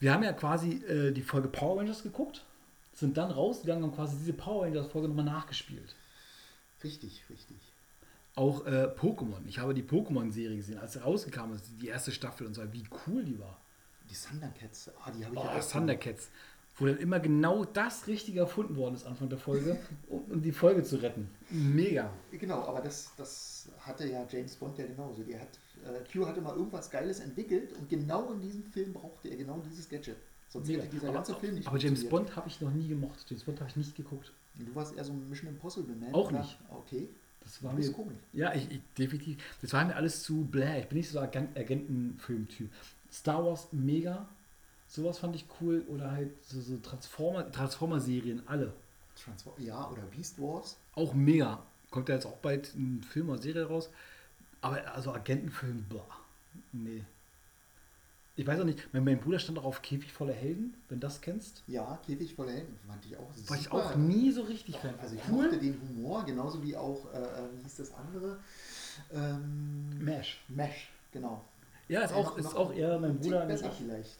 [0.00, 2.44] Wir haben ja quasi äh, die Folge Power Rangers geguckt,
[2.94, 5.94] sind dann rausgegangen und quasi diese Power Rangers Folge nochmal nachgespielt.
[6.82, 7.56] Richtig, richtig.
[8.36, 9.40] Auch äh, Pokémon.
[9.46, 12.84] Ich habe die Pokémon-Serie gesehen, als sie rauskam, also die erste Staffel und so, wie
[13.06, 13.60] cool die war.
[14.08, 16.28] Die Thundercats, ah, die habe ich Oh, ja auch Thundercats.
[16.76, 19.76] Wo dann immer genau das Richtige erfunden worden ist Anfang der Folge,
[20.08, 21.28] um, um die Folge zu retten.
[21.50, 22.10] Mega.
[22.30, 25.22] Genau, aber das, das hatte ja James Bond ja genauso.
[25.22, 25.48] Die hat,
[25.84, 29.60] äh, Q hatte mal irgendwas Geiles entwickelt und genau in diesem Film brauchte er genau
[29.68, 30.16] dieses Gadget.
[30.48, 30.80] Sonst Mega.
[30.82, 32.08] hätte dieser Aber, ganze Film nicht aber James.
[32.08, 33.24] Bond habe ich noch nie gemocht.
[33.28, 34.32] James Bond habe ich nicht geguckt.
[34.54, 36.14] Du warst eher so ein Mission Impossible Man.
[36.14, 36.38] Auch oder?
[36.40, 36.58] nicht.
[36.70, 37.08] Okay.
[37.40, 38.18] Das war Das mir komisch.
[38.32, 39.38] Ja, ich, ich definitiv.
[39.62, 40.80] Das war mir alles zu bläh.
[40.80, 42.70] Ich bin nicht so ein Agent- Agentenfilm-Typ.
[43.10, 44.28] Star Wars mega.
[44.86, 45.84] Sowas fand ich cool.
[45.88, 48.72] Oder halt so, so Transformer, Transformer-Serien, alle.
[49.22, 50.76] Transform ja, oder Beast Wars.
[50.94, 51.62] Auch mega.
[51.90, 53.90] Kommt ja jetzt auch bald ein Film oder Serie raus.
[54.60, 56.06] Aber also Agentenfilm, boah.
[56.72, 57.04] Nee.
[58.40, 61.06] Ich weiß auch nicht, mein, mein Bruder stand auch auf Käfig voller Helden, wenn du
[61.06, 61.62] das kennst.
[61.66, 62.74] Ja, Käfig voller Helden.
[62.88, 63.76] Fand ich auch War ich super.
[63.76, 64.94] auch nie so richtig Fan.
[64.98, 65.42] Also ich cool.
[65.42, 67.22] mochte den Humor, genauso wie auch, äh, äh,
[67.54, 68.38] wie hieß das andere?
[69.12, 70.40] Ähm, Mash.
[70.48, 71.44] Mesh, genau.
[71.88, 73.44] Ja, ist auch, Noch- ist noch auch eher mein Bruder.
[73.44, 74.16] besser vielleicht.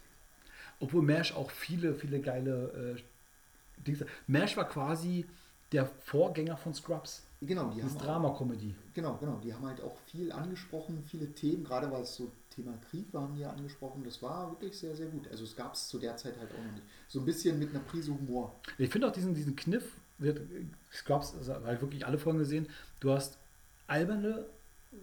[0.80, 4.04] Obwohl Mash auch viele, viele geile äh, Dings.
[4.26, 5.24] Mash war quasi
[5.72, 7.22] der Vorgänger von Scrubs.
[7.40, 8.74] Genau, die Das haben Drama-Comedy.
[8.92, 9.40] Genau, genau.
[9.42, 13.22] Die haben halt auch viel angesprochen, viele Themen, gerade weil es so Thema Krieg war,
[13.22, 14.02] haben die ja angesprochen.
[14.04, 15.28] Das war wirklich sehr, sehr gut.
[15.28, 16.84] Also es gab es zu der Zeit halt auch noch nicht.
[17.08, 18.60] So ein bisschen mit einer Prise Humor.
[18.78, 19.84] Ich finde auch diesen, diesen Kniff,
[20.18, 20.42] wird
[20.92, 22.68] Scrubs, also halt wirklich alle Folgen gesehen,
[23.00, 23.38] du hast
[23.86, 24.44] alberne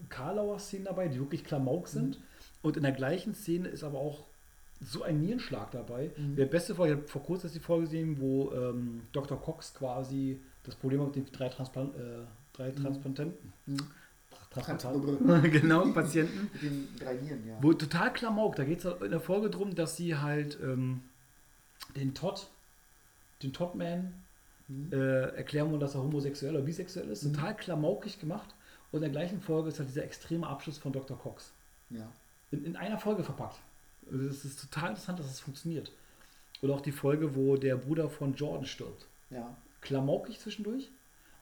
[0.10, 2.19] Karlauer Szenen dabei, die wirklich Klamauk sind.
[2.62, 4.25] Und in der gleichen Szene ist aber auch
[4.81, 6.12] so ein Nierenschlag dabei.
[6.17, 6.36] Mhm.
[6.36, 9.39] Der beste Folge, ich habe vor kurzem die Folge gesehen, wo ähm, Dr.
[9.41, 13.53] Cox quasi das Problem hat mit den drei, Transplan äh, drei Transplantanten.
[13.65, 13.77] Mhm.
[15.51, 16.49] Genau, Patienten.
[16.53, 17.57] Mit den drei Nieren, ja.
[17.62, 21.01] Wo total Klamauk, da geht es in der Folge drum, dass sie halt ähm,
[21.95, 22.47] den Todd,
[23.43, 24.13] den Toddman
[24.69, 24.91] Mhm.
[24.91, 27.23] äh, erklären wollen, dass er homosexuell oder bisexuell ist.
[27.23, 27.33] Mhm.
[27.36, 28.49] Total klamaukig gemacht.
[28.91, 31.17] Und in der gleichen Folge ist halt dieser extreme Abschluss von Dr.
[31.17, 31.53] Cox.
[31.89, 32.12] ja.
[32.51, 33.60] In, in einer Folge verpackt.
[34.12, 35.91] Also Es ist total interessant, dass es funktioniert.
[36.62, 39.05] Oder auch die Folge, wo der Bruder von Jordan stirbt.
[39.29, 39.55] Ja.
[39.79, 40.89] Klamaukig zwischendurch,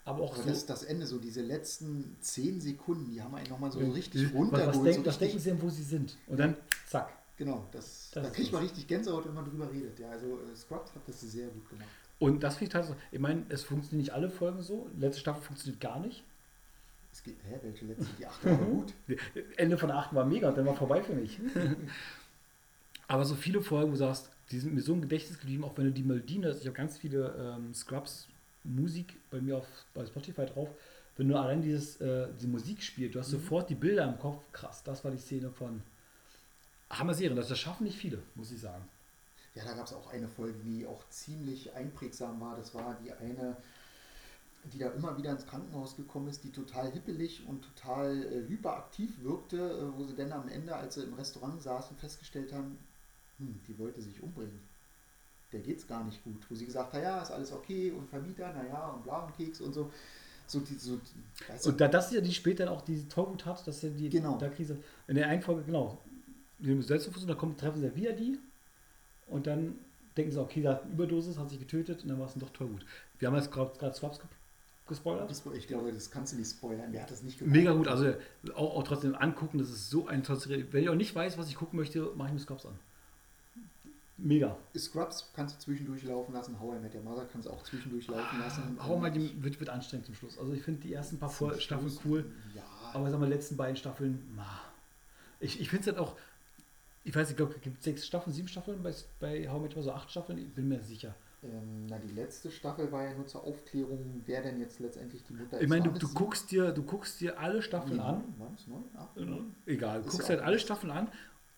[0.05, 0.49] aber auch Aber so.
[0.49, 4.33] das, das Ende, so diese letzten zehn Sekunden, die haben einen nochmal so richtig was,
[4.33, 4.75] runtergeholt.
[4.75, 6.17] was, denk, so was denken richtig, sie denn, wo sie sind?
[6.27, 6.55] Und dann
[6.87, 7.11] zack.
[7.35, 9.99] genau, das, Das da kriegt man richtig Gänsehaut, wenn man drüber redet.
[9.99, 11.89] Ja, also äh, Scrubs hat das sehr gut gemacht.
[12.19, 14.89] Und das finde ich tatsächlich, ich meine, es funktionieren nicht alle Folgen so.
[14.97, 16.23] Letzte Staffel funktioniert gar nicht.
[17.11, 18.07] Es geht, hä, welche letzte?
[18.19, 18.93] Die achte war gut.
[19.57, 21.39] Ende von der 8 war mega dann war vorbei für mich.
[23.07, 25.77] Aber so viele Folgen, wo du sagst, die sind mir so im Gedächtnis geblieben, auch
[25.77, 26.59] wenn du die Melodien hast.
[26.61, 28.27] Ich habe ganz viele ähm, Scrubs
[28.65, 30.69] Musik bei mir auf, bei Spotify drauf.
[31.17, 33.39] wenn du allein dieses, äh, die Musik spielst, du hast Mhm.
[33.39, 34.43] sofort die Bilder im Kopf.
[34.51, 35.81] Krass, das war die Szene von
[36.89, 37.37] Hammer Serien.
[37.37, 38.83] Das, das schaffen nicht viele, muss ich sagen.
[39.53, 42.57] Ja, da gab es auch eine Folge, die auch ziemlich einprägsam war.
[42.57, 43.55] Das war die eine,
[44.73, 49.11] die da immer wieder ins Krankenhaus gekommen ist, die total hippelig und total äh, hyperaktiv
[49.23, 52.77] wirkte, äh, wo sie dann am Ende, als sie im Restaurant saßen, festgestellt haben,
[53.37, 54.59] hm, die wollte sich umbringen.
[55.51, 56.45] Der geht's gar nicht gut.
[56.49, 59.61] Wo sie gesagt hat, ja, ist alles okay und Vermieter, naja, und bla und Keks
[59.61, 59.91] und so.
[60.47, 60.99] So die, so,
[61.65, 64.37] Und da, das ist ja die später auch diese Tollwut hat, dass ja die Genau.
[64.37, 64.77] da Krise.
[65.07, 65.97] In der einen Folge, genau.
[66.59, 68.37] Die Selbstbewusstsein, und dann kommen, treffen sie ja wieder die
[69.27, 69.75] und dann
[70.15, 72.41] denken sie, okay, da hat eine Überdosis, hat sich getötet und dann war es dann
[72.41, 72.85] doch Tollwut.
[73.19, 74.27] Wir haben jetzt gerade gerade Swaps ge
[74.87, 75.31] gespoilert.
[75.57, 76.89] ich glaube, das kannst du nicht spoilern.
[76.91, 77.55] Wer hat das nicht gemacht?
[77.55, 78.13] Mega gut, also
[78.53, 80.47] auch, auch trotzdem angucken, das ist so ein tolles.
[80.47, 82.77] Wenn ich auch nicht weiß, was ich gucken möchte, mache ich mir Scrubs an.
[84.17, 84.57] Mega.
[84.77, 88.07] Scrubs kannst du zwischendurch laufen lassen, How I Met Your Mother kannst du auch zwischendurch
[88.07, 88.77] laufen lassen.
[88.81, 90.37] Hau mal, die wird, wird anstrengend zum Schluss.
[90.39, 92.25] Also ich finde die ersten paar Vor- Staffeln Schluss, cool.
[92.55, 94.45] Ja, Aber sagen wir, die letzten beiden Staffeln, ma.
[95.41, 96.15] ich, ich finde es halt auch,
[97.03, 99.71] ich weiß, ich glaube, es gibt sechs Staffeln, sieben Staffeln bei, bei How I Met
[99.75, 101.13] Your Mother, so acht Staffeln, ich bin mir sicher.
[101.43, 105.33] ähm, na, die letzte Staffel war ja nur zur Aufklärung, wer denn jetzt letztendlich die
[105.33, 108.01] Mutter Ich meine, du, du es guckst dir, du guckst dir alle Staffeln sieben?
[108.05, 108.83] an, es neun?
[108.95, 109.09] Acht?
[109.65, 110.63] egal, du Ist guckst ja halt alle nicht.
[110.65, 111.09] Staffeln an,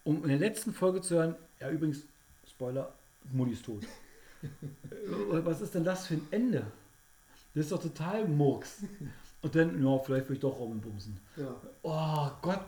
[0.04, 2.04] um in der letzten Folge zu hören, ja übrigens,
[2.58, 2.92] Spoiler,
[3.32, 3.84] Mutti ist tot.
[3.84, 6.66] Äh, Was ist denn das für ein Ende?
[7.54, 8.84] Das ist doch total Murks.
[9.44, 11.20] Und dann, ja, vielleicht will ich doch Robin bumsen.
[11.36, 11.56] Ja.
[11.84, 12.66] Oh Gott,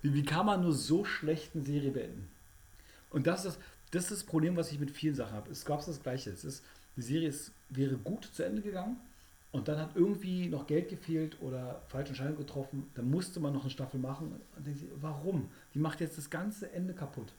[0.00, 2.28] wie, wie kann man nur so schlecht eine Serie beenden?
[3.10, 3.58] Und das ist,
[3.90, 5.50] das ist das Problem, was ich mit vielen Sachen habe.
[5.50, 6.30] Es gab das Gleiche.
[6.30, 6.64] Es ist,
[6.96, 8.96] die Serie ist, wäre gut zu Ende gegangen
[9.52, 12.90] und dann hat irgendwie noch Geld gefehlt oder falsche Entscheidung getroffen.
[12.94, 14.40] Dann musste man noch eine Staffel machen.
[14.56, 15.50] Und denkt sich, warum?
[15.74, 17.32] Die macht jetzt das ganze Ende kaputt.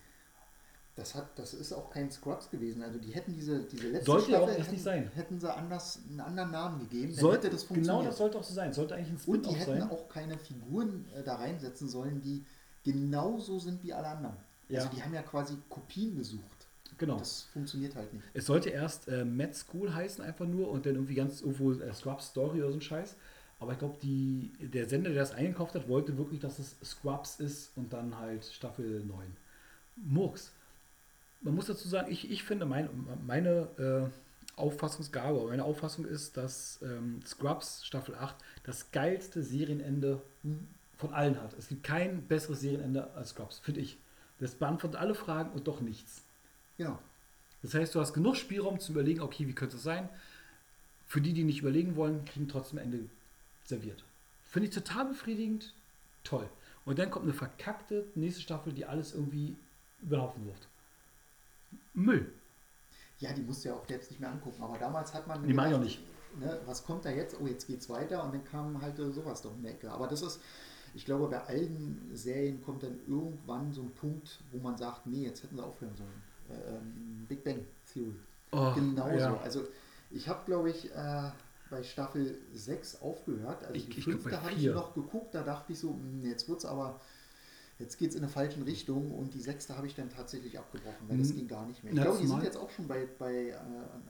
[0.98, 2.82] Das, hat, das ist auch kein Scrubs gewesen.
[2.82, 5.12] Also die hätten diese, diese letzte Sollte ja auch Staffel erst nicht hätten, sein.
[5.14, 8.08] hätten sie anders, einen anderen Namen gegeben, dann Sollte, hätte das genau funktioniert.
[8.10, 8.74] das sollte auch so sein.
[8.74, 9.90] Sollte eigentlich ein Und die hätten sein.
[9.92, 12.44] auch keine Figuren äh, da reinsetzen sollen, die
[12.84, 14.38] genauso sind wie alle anderen.
[14.70, 14.80] Ja.
[14.80, 16.44] Also die haben ja quasi Kopien gesucht.
[16.98, 17.20] Genau.
[17.20, 18.26] Das funktioniert halt nicht.
[18.34, 21.94] Es sollte erst äh, Mad School heißen, einfach nur, und dann irgendwie ganz irgendwo äh,
[21.94, 23.16] Scrubs Story oder so ein Scheiß.
[23.60, 27.72] Aber ich glaube, der Sender, der das eingekauft hat, wollte wirklich, dass es Scrubs ist
[27.76, 29.38] und dann halt Staffel 9.
[29.96, 30.52] Murks.
[31.42, 32.90] Man muss dazu sagen, ich, ich finde, mein,
[33.26, 40.22] meine äh, Auffassungsgabe, meine Auffassung ist, dass ähm, Scrubs Staffel 8 das geilste Serienende
[40.98, 41.54] von allen hat.
[41.58, 43.98] Es gibt kein besseres Serienende als Scrubs, finde ich.
[44.40, 46.24] Das beantwortet alle Fragen und doch nichts.
[46.78, 47.00] Genau.
[47.62, 50.10] Das heißt, du hast genug Spielraum zu überlegen, okay, wie könnte es sein?
[51.08, 53.00] Für die, die nicht überlegen wollen, kriegen trotzdem Ende
[53.66, 54.04] serviert.
[54.46, 55.74] Finde ich total befriedigend,
[56.24, 56.50] toll.
[56.86, 59.56] Und dann kommt eine verkackte nächste Staffel, die alles irgendwie
[60.02, 60.68] über den Haufen wirft.
[61.98, 62.32] Müll.
[63.20, 64.62] Ja, die musst du ja auch jetzt nicht mehr angucken.
[64.62, 65.44] Aber damals hat man.
[65.44, 66.00] Die ich auch gedacht,
[66.40, 67.36] Ne, was kommt da jetzt?
[67.42, 68.24] Oh, jetzt geht's weiter.
[68.24, 69.90] Und dann kam halt äh, sowas doch in der Ecke.
[69.92, 70.40] Aber das ist,
[70.94, 75.24] ich glaube, bei allen Serien kommt dann irgendwann so ein Punkt, wo man sagt, nee,
[75.24, 76.22] jetzt hätten sie aufhören sollen.
[76.50, 78.14] Äh, ähm, Big Bang Theory.
[78.52, 79.18] Oh, Genauso.
[79.18, 79.38] ja.
[79.38, 79.64] Also
[80.12, 81.32] ich habe, glaube ich, äh,
[81.72, 83.64] bei Staffel 6 aufgehört.
[83.64, 86.66] Also Ich- die fünfte habe ich noch geguckt, da dachte ich so, hm, jetzt wird's
[86.66, 87.00] aber,
[87.80, 91.08] jetzt geht es in eine falsche Richtung und die sechste habe ich dann tatsächlich abgebrochen,
[91.08, 91.94] weil das ging gar nicht mehr.
[91.94, 93.54] Ich glaube, die sind jetzt auch schon bei, bei äh,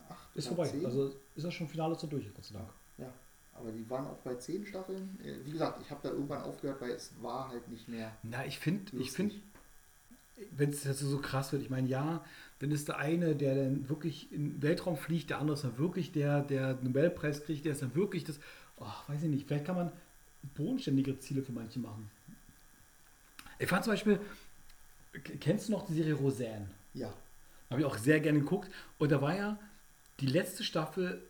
[0.09, 0.67] 8 Ist vorbei.
[0.67, 0.85] 10.
[0.85, 2.69] Also ist das schon Finale zur durch, Gott sei Dank.
[2.97, 3.11] ja,
[3.53, 5.19] aber die waren auch bei 10 Staffeln.
[5.23, 8.45] Äh, Wie gesagt, ich habe da irgendwann aufgehört, weil es war halt nicht mehr Na,
[8.45, 9.35] ich finde, ich finde,
[10.51, 12.23] wenn es jetzt so krass wird, ich meine, ja,
[12.59, 15.77] dann ist der eine, der dann wirklich in den Weltraum fliegt, der andere ist dann
[15.77, 18.39] wirklich der, der Nobelpreis kriegt, der ist dann wirklich das,
[18.77, 19.91] oh, weiß ich nicht, vielleicht kann man
[20.55, 22.09] bodenständigere Ziele für manche machen.
[23.59, 24.19] Ich fand zum Beispiel,
[25.39, 26.67] kennst du noch die Serie Roseanne?
[26.93, 27.13] Ja,
[27.69, 28.69] Habe ich auch sehr gerne geguckt.
[28.97, 29.57] Und da war ja
[30.19, 31.21] die letzte Staffel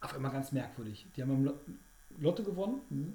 [0.00, 1.06] auf einmal ganz merkwürdig.
[1.16, 1.60] Die haben am Lo-
[2.20, 2.80] Lotto gewonnen.
[2.90, 3.14] Mhm.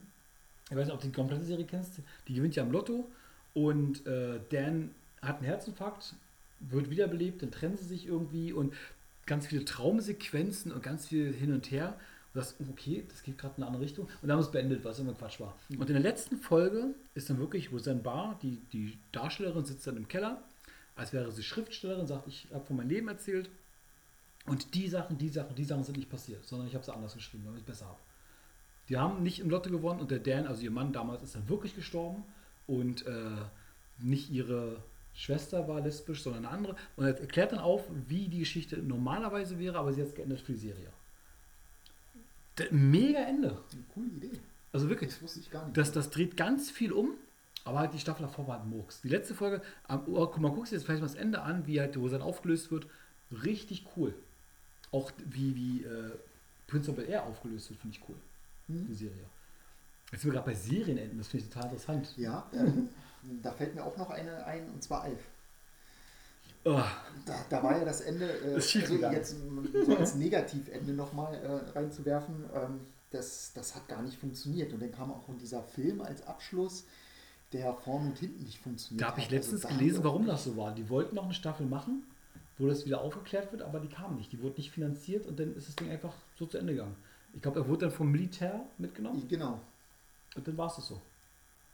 [0.70, 2.00] Ich weiß nicht, ob du die komplette Serie kennst.
[2.28, 3.08] Die gewinnt ja am Lotto.
[3.54, 4.92] Und äh, Dan
[5.22, 6.16] hat einen Herzinfarkt,
[6.60, 8.74] wird wiederbelebt, dann trennen sie sich irgendwie und
[9.26, 11.98] ganz viele Traumsequenzen und ganz viel hin und her.
[12.36, 14.06] Und das, okay, das geht gerade in eine andere Richtung.
[14.06, 15.56] Und dann haben es beendet, was immer Quatsch war.
[15.70, 19.96] Und in der letzten Folge ist dann wirklich Roseanne Barr, die, die Darstellerin, sitzt dann
[19.96, 20.44] im Keller,
[20.98, 23.50] als wäre sie Schriftstellerin, sagt, ich habe von meinem Leben erzählt.
[24.48, 27.14] Und die Sachen, die Sachen, die Sachen sind nicht passiert, sondern ich habe sie anders
[27.14, 28.00] geschrieben, damit ich es besser habe.
[28.90, 31.48] Die haben nicht im Lotto gewonnen und der Dan, also ihr Mann damals, ist dann
[31.48, 32.24] wirklich gestorben
[32.68, 33.30] und äh,
[34.00, 34.84] nicht ihre
[35.16, 36.76] Schwester war lesbisch, sondern eine andere.
[36.98, 40.42] Und er erklärt dann auf, wie die Geschichte normalerweise wäre, aber sie hat es geändert
[40.42, 40.92] für die Serie.
[42.72, 43.50] Mega Ende.
[43.50, 44.40] eine coole Idee.
[44.72, 45.12] Also wirklich.
[45.12, 45.78] Das wusste ich gar nicht.
[45.78, 47.12] Das, das dreht ganz viel um,
[47.64, 49.02] aber halt die Staffel davor war halt Murks.
[49.02, 51.80] Die letzte Folge, am, guck mal, guckst du jetzt vielleicht mal das Ende an, wie
[51.80, 52.88] halt Roseanne aufgelöst wird.
[53.44, 54.14] Richtig cool.
[54.92, 56.12] Auch wie, wie äh,
[56.68, 58.16] Prince of Bel Air aufgelöst wird, finde ich cool.
[58.68, 58.88] Mhm.
[58.88, 59.14] Die Serie.
[60.12, 62.14] Jetzt sind wir gerade bei Serienenden, das finde ich total interessant.
[62.16, 62.90] Ja, ähm,
[63.42, 65.20] da fällt mir auch noch eine ein, und zwar Alf.
[66.66, 66.82] Oh,
[67.26, 69.36] Da, da war ja das Ende, äh, schief also jetzt
[69.86, 72.80] so als Negativende nochmal äh, reinzuwerfen, ähm,
[73.12, 74.74] das, das hat gar nicht funktioniert.
[74.74, 76.86] Und dann kam auch dieser Film als Abschluss,
[77.54, 79.32] der vorne und hinten nicht funktioniert da habe ich hat.
[79.32, 80.74] letztens Also gelesen, warum das so war.
[80.74, 82.04] Die wollten noch eine Staffel machen,
[82.58, 84.32] wo das wieder aufgeklärt wird, aber die kam nicht.
[84.32, 86.96] Die wurde nicht finanziert und dann ist das Ding einfach so zu Ende gegangen.
[87.34, 89.60] Ich glaube, er wurde dann vom Militär mitgenommen Genau,
[90.36, 91.02] und dann war es das so.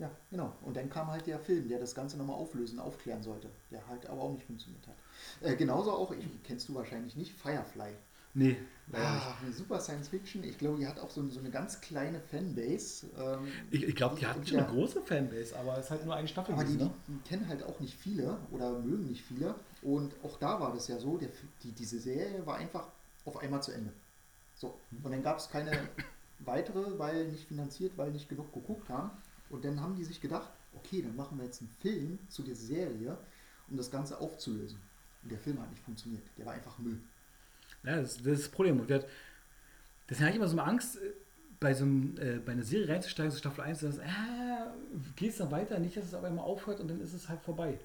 [0.02, 0.52] Ja, genau.
[0.64, 4.08] Und dann kam halt der Film, der das Ganze nochmal auflösen, aufklären sollte, der halt
[4.08, 4.96] aber auch nicht funktioniert hat.
[5.42, 7.92] Äh, genauso auch, ich, kennst du wahrscheinlich nicht, Firefly.
[8.34, 9.26] Nee, leider nicht.
[9.26, 10.44] Ah, eine super Science Fiction.
[10.46, 13.08] Ich glaube, die hat auch so, so eine ganz kleine Fanbase.
[13.20, 16.06] Ähm, Ich, ich glaube, die hatten schon ja- eine große Fanbase, aber es ist halt
[16.06, 17.20] nur eine Staffel Aber die, gewesen, die ne?
[17.28, 19.54] kennen halt auch nicht viele oder mögen nicht viele.
[19.82, 21.28] Und auch da war das ja so, der,
[21.62, 22.88] die, diese Serie war einfach
[23.26, 23.92] auf einmal zu Ende.
[24.56, 24.78] So.
[25.04, 25.72] Und dann gab es keine
[26.40, 29.12] weitere, weil nicht finanziert, weil nicht genug geguckt haben.
[29.52, 32.56] Und dann haben die sich gedacht, okay, dann machen wir jetzt einen Film zu der
[32.56, 33.18] Serie,
[33.70, 34.80] um das Ganze aufzulösen.
[35.24, 36.24] Und der Film hat nicht funktioniert.
[36.38, 36.98] Der war einfach Müll.
[37.84, 38.78] Ja, das, das ist das Problem.
[38.88, 41.12] Deswegen habe ich immer so eine Angst, äh,
[41.60, 44.08] bei so einem, äh, bei einer Serie reinzusteigen, so Staffel 1, dass, äh,
[45.16, 47.42] geht es dann weiter, nicht, dass es aber immer aufhört und dann ist es halt
[47.42, 47.78] vorbei.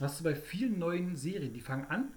[0.00, 2.08] Hast du bei vielen neuen Serien, die fangen an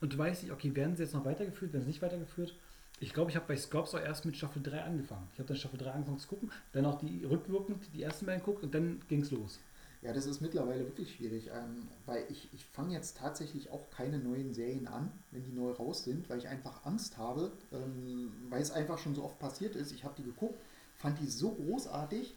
[0.00, 2.54] und du weißt nicht, okay, werden sie jetzt noch weitergeführt, werden sie nicht weitergeführt?
[3.02, 5.26] Ich glaube, ich habe bei Scrubs auch erst mit Staffel 3 angefangen.
[5.32, 8.40] Ich habe dann Staffel 3 angefangen zu gucken, dann auch die rückwirkend die ersten beiden
[8.44, 9.58] geguckt und dann ging es los.
[10.02, 14.18] Ja, das ist mittlerweile wirklich schwierig, ähm, weil ich, ich fange jetzt tatsächlich auch keine
[14.18, 18.62] neuen Serien an, wenn die neu raus sind, weil ich einfach Angst habe, ähm, weil
[18.62, 19.90] es einfach schon so oft passiert ist.
[19.92, 20.60] Ich habe die geguckt,
[20.96, 22.34] fand die so großartig,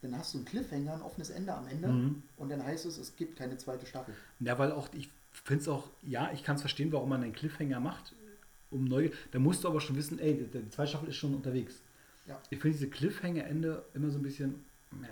[0.00, 2.22] dann hast du einen Cliffhanger, ein offenes Ende am Ende Mhm.
[2.38, 4.14] und dann heißt es, es gibt keine zweite Staffel.
[4.40, 7.32] Ja, weil auch, ich finde es auch, ja, ich kann es verstehen, warum man einen
[7.32, 8.14] Cliffhanger macht,
[8.72, 9.10] um neu.
[9.30, 11.76] Da musst du aber schon wissen, ey, die, die zweite Staffel ist schon unterwegs.
[12.26, 12.40] Ja.
[12.50, 15.06] Ich finde diese Cliffhanger-Ende immer so ein bisschen, meh.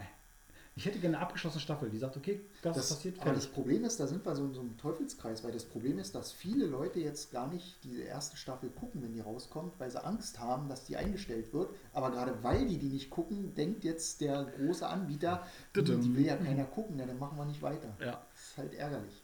[0.77, 3.55] Ich hätte gerne eine abgeschlossene Staffel, die sagt, okay, das, Das, passiert, aber das fertig.
[3.55, 6.33] Problem ist, da sind wir so in so einem Teufelskreis, weil das Problem ist, dass
[6.33, 10.39] viele Leute jetzt gar nicht diese erste Staffel gucken, wenn die rauskommt, weil sie Angst
[10.39, 11.71] haben, dass die eingestellt wird.
[11.93, 16.25] Aber gerade weil die die nicht gucken, denkt jetzt der große Anbieter, die, die will
[16.25, 17.95] ja keiner gucken, ja, dann machen wir nicht weiter.
[18.01, 18.25] Ja.
[18.33, 19.23] Das ist halt ärgerlich.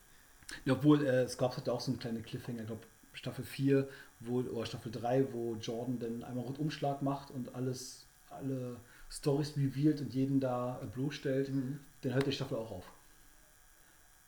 [0.64, 3.88] Ja, obwohl, äh, Scrubs hatte auch so einen kleinen Cliffhanger, ich glaube, Staffel 4
[4.20, 8.76] wo, oder Staffel 3, wo Jordan dann einmal Rundumschlag macht und alles, alle
[9.10, 11.50] Stories revealed und jeden da äh, bloßstellt.
[11.50, 11.80] Mhm.
[12.02, 12.92] dann hört die Staffel auch auf.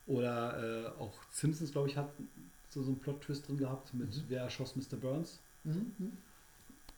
[0.07, 2.09] Oder äh, auch Simpsons, glaube ich, hat
[2.71, 4.25] so, so einen Plot-Twist drin gehabt mit Mhm.
[4.29, 4.97] Wer erschoss Mr.
[5.01, 5.39] Burns.
[5.65, 5.93] Mhm.
[5.99, 6.13] mhm.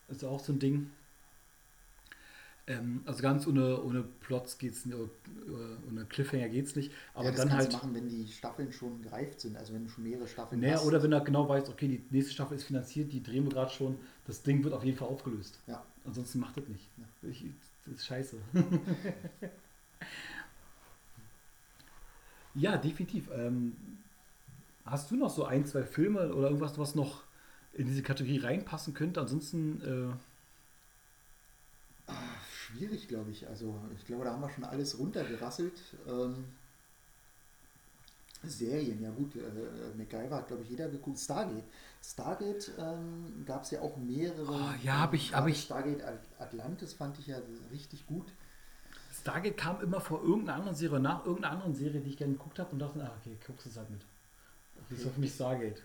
[0.07, 0.89] Ist ja auch so ein Ding.
[2.67, 5.09] Ähm, also ganz ohne, ohne Plots geht's nicht, ohne,
[5.89, 6.91] ohne Cliffhanger geht's nicht.
[7.13, 7.73] Aber ja, das dann kannst halt.
[7.73, 10.73] du machen, wenn die Staffeln schon gereift sind, also wenn du schon mehrere Staffeln Naja,
[10.75, 10.85] hast.
[10.85, 13.71] oder wenn er genau weiß, okay, die nächste Staffel ist finanziert, die drehen wir gerade
[13.71, 15.59] schon, das Ding wird auf jeden Fall aufgelöst.
[15.67, 15.83] Ja.
[16.05, 16.89] Ansonsten macht das nicht.
[16.97, 17.05] Ja.
[17.29, 17.45] Ich,
[17.85, 18.37] das ist scheiße.
[22.53, 23.29] ja, definitiv.
[23.33, 23.75] Ähm,
[24.85, 27.23] hast du noch so ein, zwei Filme oder irgendwas, was noch
[27.73, 29.21] in diese Kategorie reinpassen könnte?
[29.21, 30.15] Ansonsten, äh,
[32.07, 32.40] Ah,
[32.71, 33.47] schwierig, glaube ich.
[33.47, 35.73] Also ich glaube, da haben wir schon alles runtergerasselt.
[36.07, 36.45] Ähm,
[38.43, 39.41] Serien, ja gut, äh,
[39.97, 41.19] MacGyver hat, glaube ich, jeder geguckt.
[41.19, 41.63] Stargate.
[42.03, 44.51] Stargate ähm, gab es ja auch mehrere.
[44.51, 47.37] Oh, ja, hab ich- hab Gerade ich- Stargate At- Atlantis fand ich ja
[47.71, 48.25] richtig gut.
[49.13, 52.57] Stargate kam immer vor irgendeiner anderen Serie, nach irgendeiner anderen Serie, die ich gerne geguckt
[52.57, 54.01] habe und dachte, ah, okay, guckst du es halt mit.
[54.89, 55.11] Ist Okay.
[55.13, 55.81] für mich Stargate.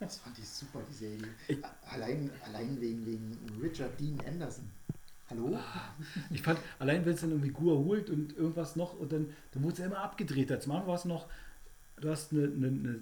[0.00, 1.28] Das fand ich super, die Serie.
[1.48, 1.58] Ich-
[1.90, 4.70] allein, allein wegen, wegen Richard Dean Anderson.
[5.30, 5.58] Hallo?
[6.30, 9.62] Ich fand, allein wenn es dann irgendwie Gua holt und irgendwas noch und dann, dann
[9.62, 10.50] wurde es ja immer abgedreht.
[10.62, 11.26] Zum Anfang war es noch,
[12.00, 13.00] du hast eine, eine, eine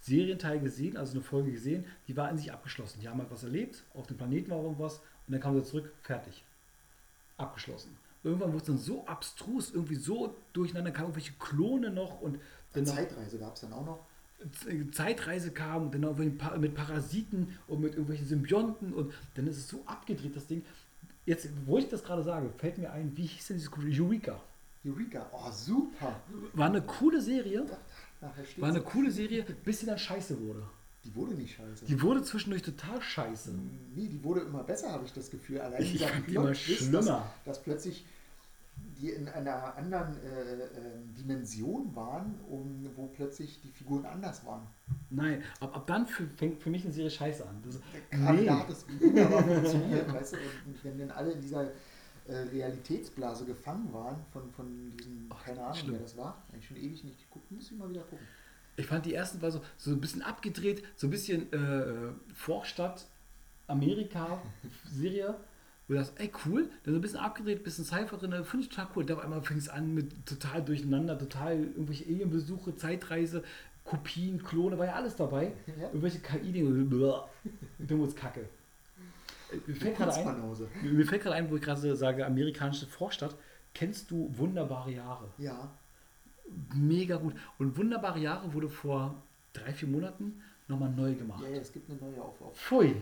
[0.00, 3.00] Serienteil gesehen, also eine Folge gesehen, die war in sich abgeschlossen.
[3.00, 5.92] Die haben halt was erlebt, auf dem Planeten war irgendwas und dann kam sie zurück,
[6.02, 6.44] fertig.
[7.38, 7.96] Abgeschlossen.
[8.24, 12.38] Irgendwann wurde es dann so abstrus, irgendwie so durcheinander, kamen irgendwelche Klone noch und
[12.72, 14.06] dann noch Zeitreise gab es dann auch noch.
[14.92, 19.68] Zeitreise kam und dann auch mit Parasiten und mit irgendwelchen Symbionten und dann ist es
[19.68, 20.64] so abgedreht, das Ding.
[21.24, 24.40] Jetzt, wo ich das gerade sage, fällt mir ein, wie hieß denn dieses Eureka?
[24.84, 26.20] Eureka, oh super.
[26.54, 27.64] War eine coole Serie,
[28.56, 30.62] war eine coole Serie, bis sie dann scheiße wurde.
[31.04, 31.84] Die wurde nicht scheiße.
[31.84, 33.52] Die wurde zwischendurch total scheiße.
[33.94, 35.60] Nee, die wurde immer besser, habe ich das Gefühl.
[35.60, 37.00] Allein Ich dieser fand die immer schlimmer.
[37.00, 38.04] Dass, dass plötzlich
[38.76, 44.66] die in einer anderen äh, ähm, Dimension waren, um, wo plötzlich die Figuren anders waren.
[45.10, 47.62] Nein, ab, ab dann für, fängt für mich eine Serie scheiße an.
[47.64, 47.80] Das,
[48.10, 48.46] Gerade nee.
[48.46, 51.64] da hat es wunderbar funktioniert, weißt du, und wenn dann alle in dieser
[52.28, 55.92] äh, Realitätsblase gefangen waren von, von diesem, Ach, keine Ahnung, schlimm.
[55.94, 58.26] wer das war, eigentlich schon ewig nicht geguckt, muss ich mal wieder gucken.
[58.76, 63.06] Ich fand die ersten war so, so ein bisschen abgedreht, so ein bisschen äh, Vorstadt
[63.66, 65.34] Amerika-Serie.
[65.92, 68.64] Wo du sagst, ey cool, dann so ein bisschen abgedreht, ein bisschen Cypher drin, finde
[68.64, 69.04] ich total cool.
[69.04, 73.44] Da auf einmal fängt es an mit total durcheinander, total irgendwelche Alienbesuche, Zeitreise,
[73.84, 75.52] Kopien, Klone, war ja alles dabei.
[75.66, 75.88] Ja.
[75.88, 76.86] Irgendwelche KI-Dinge,
[77.78, 78.48] dummes Kacke.
[79.66, 83.34] Mir fällt gerade ein, mir fällt ein, wo ich gerade sage, amerikanische Vorstadt.
[83.74, 85.28] Kennst du Wunderbare Jahre?
[85.36, 85.70] Ja,
[86.74, 87.34] Mega gut.
[87.58, 89.14] Und Wunderbare Jahre wurde vor
[89.52, 91.42] drei, vier Monaten nochmal neu gemacht.
[91.42, 92.56] ja, ja, es gibt eine neue Auflauf.
[92.56, 92.96] Pfui.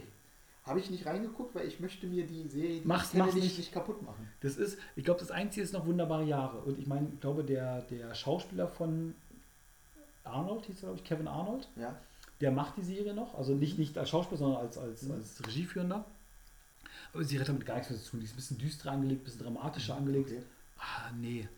[0.71, 3.73] Habe ich nicht reingeguckt, weil ich möchte mir die Serie, die Mach's- mach's nicht, nicht.
[3.73, 4.29] kaputt machen.
[4.41, 6.59] Das ist, ich glaube, das Einzige ist noch Wunderbare Jahre.
[6.59, 9.15] Und ich meine, ich glaube, der, der Schauspieler von
[10.25, 11.97] Arnold, hieß er, glaube ich, Kevin Arnold, Ja,
[12.41, 13.35] der macht die Serie noch.
[13.37, 16.05] Also nicht, nicht als Schauspieler, sondern als, als, als Regieführender.
[17.13, 18.21] Aber Serie hat damit gar nichts mehr zu tun.
[18.21, 20.31] Die ist ein bisschen düsterer angelegt, ein bisschen dramatischer angelegt.
[20.31, 20.43] okay.
[20.79, 21.49] Ah, nee.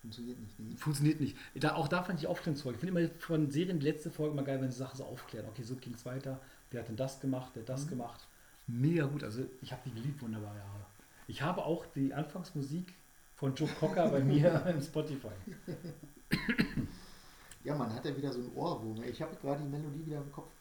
[0.00, 0.58] Funktioniert nicht.
[0.60, 0.76] Nee.
[0.76, 1.36] Funktioniert nicht.
[1.56, 2.76] Da, auch da fand ich Aufklärungsfolge.
[2.76, 5.46] Ich finde immer von Serien die letzte Folge mal geil, wenn sie Sachen so aufklären.
[5.48, 6.40] Okay, so ging es weiter.
[6.70, 7.50] Wer hat denn das gemacht?
[7.54, 8.26] Wer hat das gemacht?
[8.66, 9.22] Mega gut.
[9.24, 10.86] Also ich habe die geliebt, wunderbare Jahre.
[11.28, 12.94] Ich habe auch die Anfangsmusik
[13.34, 15.28] von Joe Cocker bei mir im Spotify.
[17.64, 19.02] Ja, man hat ja wieder so ein Ohrwurm.
[19.04, 20.52] Ich habe gerade die Melodie wieder im Kopf.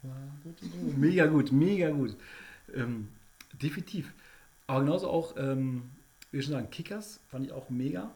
[0.97, 2.15] Mega gut, mega gut.
[2.73, 3.09] Ähm,
[3.53, 4.11] definitiv.
[4.67, 5.91] Aber genauso auch, ähm,
[6.31, 8.11] wie schon sagen, Kickers fand ich auch mega.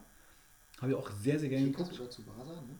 [0.80, 2.00] Habe ich auch sehr, sehr gerne Kickers geguckt.
[2.00, 2.76] oder Tsubasa, ne?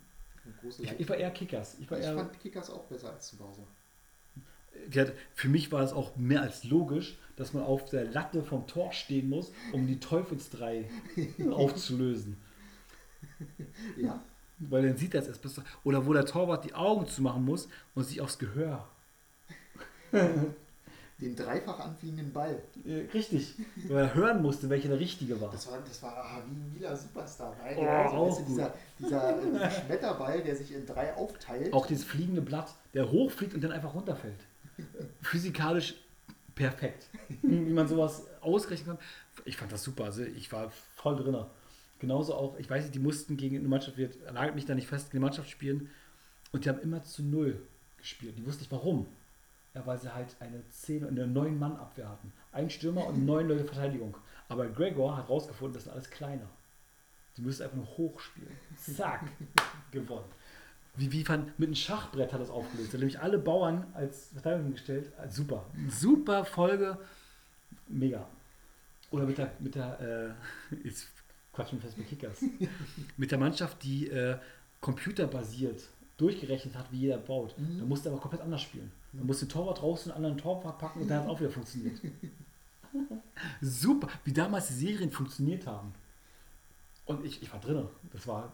[0.81, 1.77] Ich, ich war eher Kickers.
[1.79, 3.63] Ich war ich eher, fand Kickers auch besser als Tsubasa.
[5.35, 8.93] Für mich war es auch mehr als logisch, dass man auf der Latte vom Tor
[8.93, 10.85] stehen muss, um die Teufelsdrei
[11.51, 12.37] aufzulösen.
[13.97, 14.21] Ja,
[14.59, 15.65] Weil dann sieht er es erst besser.
[15.85, 18.87] Oder wo der Torwart die Augen zumachen muss und sich aufs Gehör.
[21.21, 22.63] den dreifach anfliegenden Ball.
[23.13, 23.55] Richtig.
[23.89, 25.51] Weil er hören musste, welcher der richtige war.
[25.51, 27.55] Das war, das war wie ein Mila Superstar.
[27.63, 31.73] Nein, Oh, also, auch weißt du, dieser, dieser äh, Schmetterball, der sich in drei aufteilt.
[31.73, 34.41] Auch dieses fliegende Blatt, der hochfliegt und dann einfach runterfällt.
[35.23, 35.95] Physikalisch
[36.55, 37.09] perfekt.
[37.43, 39.07] Wie man sowas ausrechnen kann.
[39.45, 40.05] Ich fand das super.
[40.05, 41.45] Also ich war voll drin.
[41.99, 44.89] Genauso auch, ich weiß nicht, die mussten gegen eine Mannschaft, wird nagelt mich da nicht
[44.89, 45.91] fest, gegen eine Mannschaft spielen.
[46.53, 47.61] Und die haben immer zu null
[47.99, 48.39] gespielt.
[48.39, 49.07] Die wussten nicht warum.
[49.75, 52.33] Ja, weil sie halt eine 10 und eine 9 Mann Abwehr hatten.
[52.53, 54.17] Ein Stürmer und neun Leute Verteidigung.
[54.49, 56.49] Aber Gregor hat rausgefunden, das sind alles kleiner.
[57.37, 58.51] Die müssen einfach nur hochspielen.
[58.77, 59.31] Zack,
[59.93, 60.25] gewonnen.
[60.97, 62.91] Wie, wie fand, mit einem Schachbrett hat das aufgelöst.
[62.91, 65.13] Er hat nämlich alle Bauern als Verteidigung gestellt.
[65.19, 65.65] Ah, Super.
[65.89, 66.99] Super Folge.
[67.89, 68.27] Mega.
[69.11, 70.37] Oder mit der, mit der
[70.73, 71.09] äh, jetzt
[71.53, 72.43] quatschen wir fest mit Kickers.
[73.17, 74.39] mit der Mannschaft, die äh,
[74.81, 75.83] computerbasiert
[76.17, 77.55] durchgerechnet hat, wie jeder baut.
[77.57, 78.93] Da musste er aber komplett anders spielen.
[79.13, 81.41] Man musste den Torwart raus und einen anderen Torwart packen und dann hat es auch
[81.41, 81.99] wieder funktioniert.
[83.61, 85.95] Super, wie damals die Serien funktioniert haben.
[87.07, 87.89] Und ich, ich war drin.
[88.13, 88.53] Das war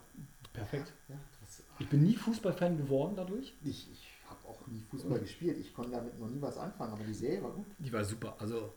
[0.53, 0.93] perfekt.
[1.09, 1.36] Ja, das,
[1.79, 3.55] Ich bin nie Fußballfan geworden dadurch.
[3.65, 5.59] ich ich habe auch nie Fußball gespielt.
[5.59, 7.67] Ich konnte damit noch nie was anfangen, aber die Serie war gut.
[7.79, 8.37] Die war super.
[8.39, 8.73] Also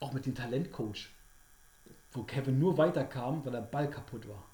[0.00, 1.08] auch mit dem Talentcoach,
[2.12, 4.44] wo Kevin nur weiterkam, weil der Ball kaputt war.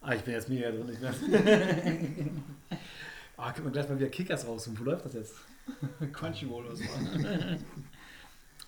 [0.00, 0.88] Ah, ich bin jetzt mega drin.
[0.90, 2.42] Ich bin
[3.36, 4.68] ah, können wir gleich mal wieder Kickers raus.
[4.74, 5.34] Wo läuft das jetzt?
[6.12, 6.84] Crunchyroll oder so.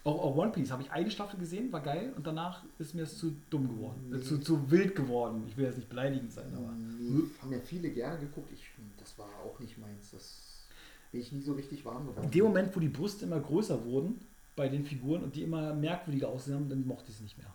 [0.04, 2.12] auch, auch One Piece habe ich eine Staffel gesehen, war geil.
[2.14, 4.14] Und danach ist mir es zu dumm geworden.
[4.14, 5.44] Äh, zu, zu wild geworden.
[5.48, 6.72] Ich will jetzt nicht beleidigend sein, aber.
[6.72, 8.52] Nee, haben ja viele gerne geguckt.
[8.52, 8.64] Ich,
[8.98, 10.10] das war auch nicht meins.
[10.10, 10.66] Das
[11.10, 12.24] bin ich nie so richtig warm geworden.
[12.24, 14.20] In dem Moment, wo die Brüste immer größer wurden
[14.56, 17.52] bei den Figuren und die immer merkwürdiger aussehen, dann mochte ich es nicht mehr.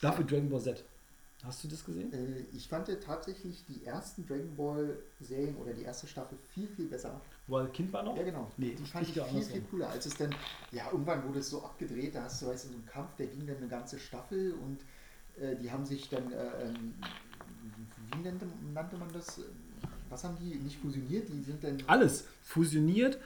[0.00, 0.84] Dafür Dragon Ball Z.
[1.42, 2.12] Hast du das gesehen?
[2.12, 6.86] Äh, ich fand tatsächlich die ersten Dragon Ball Serien oder die erste Staffel viel, viel
[6.86, 7.20] besser.
[7.46, 8.16] Wo er Kind war noch?
[8.16, 8.50] Ja, genau.
[8.56, 9.88] Nee, die fand ich ich viel, viel cooler.
[9.90, 10.34] Als es dann,
[10.70, 13.26] ja, irgendwann wurde es so abgedreht, da hast du, weißt du, so einen Kampf, der
[13.26, 14.80] ging dann eine ganze Staffel und
[15.42, 16.94] äh, die haben sich dann, äh, ähm,
[18.12, 19.40] wie nannte, nannte man das?
[20.08, 21.28] Was haben die nicht fusioniert?
[21.28, 21.78] Die sind dann.
[21.86, 23.18] Alles fusioniert.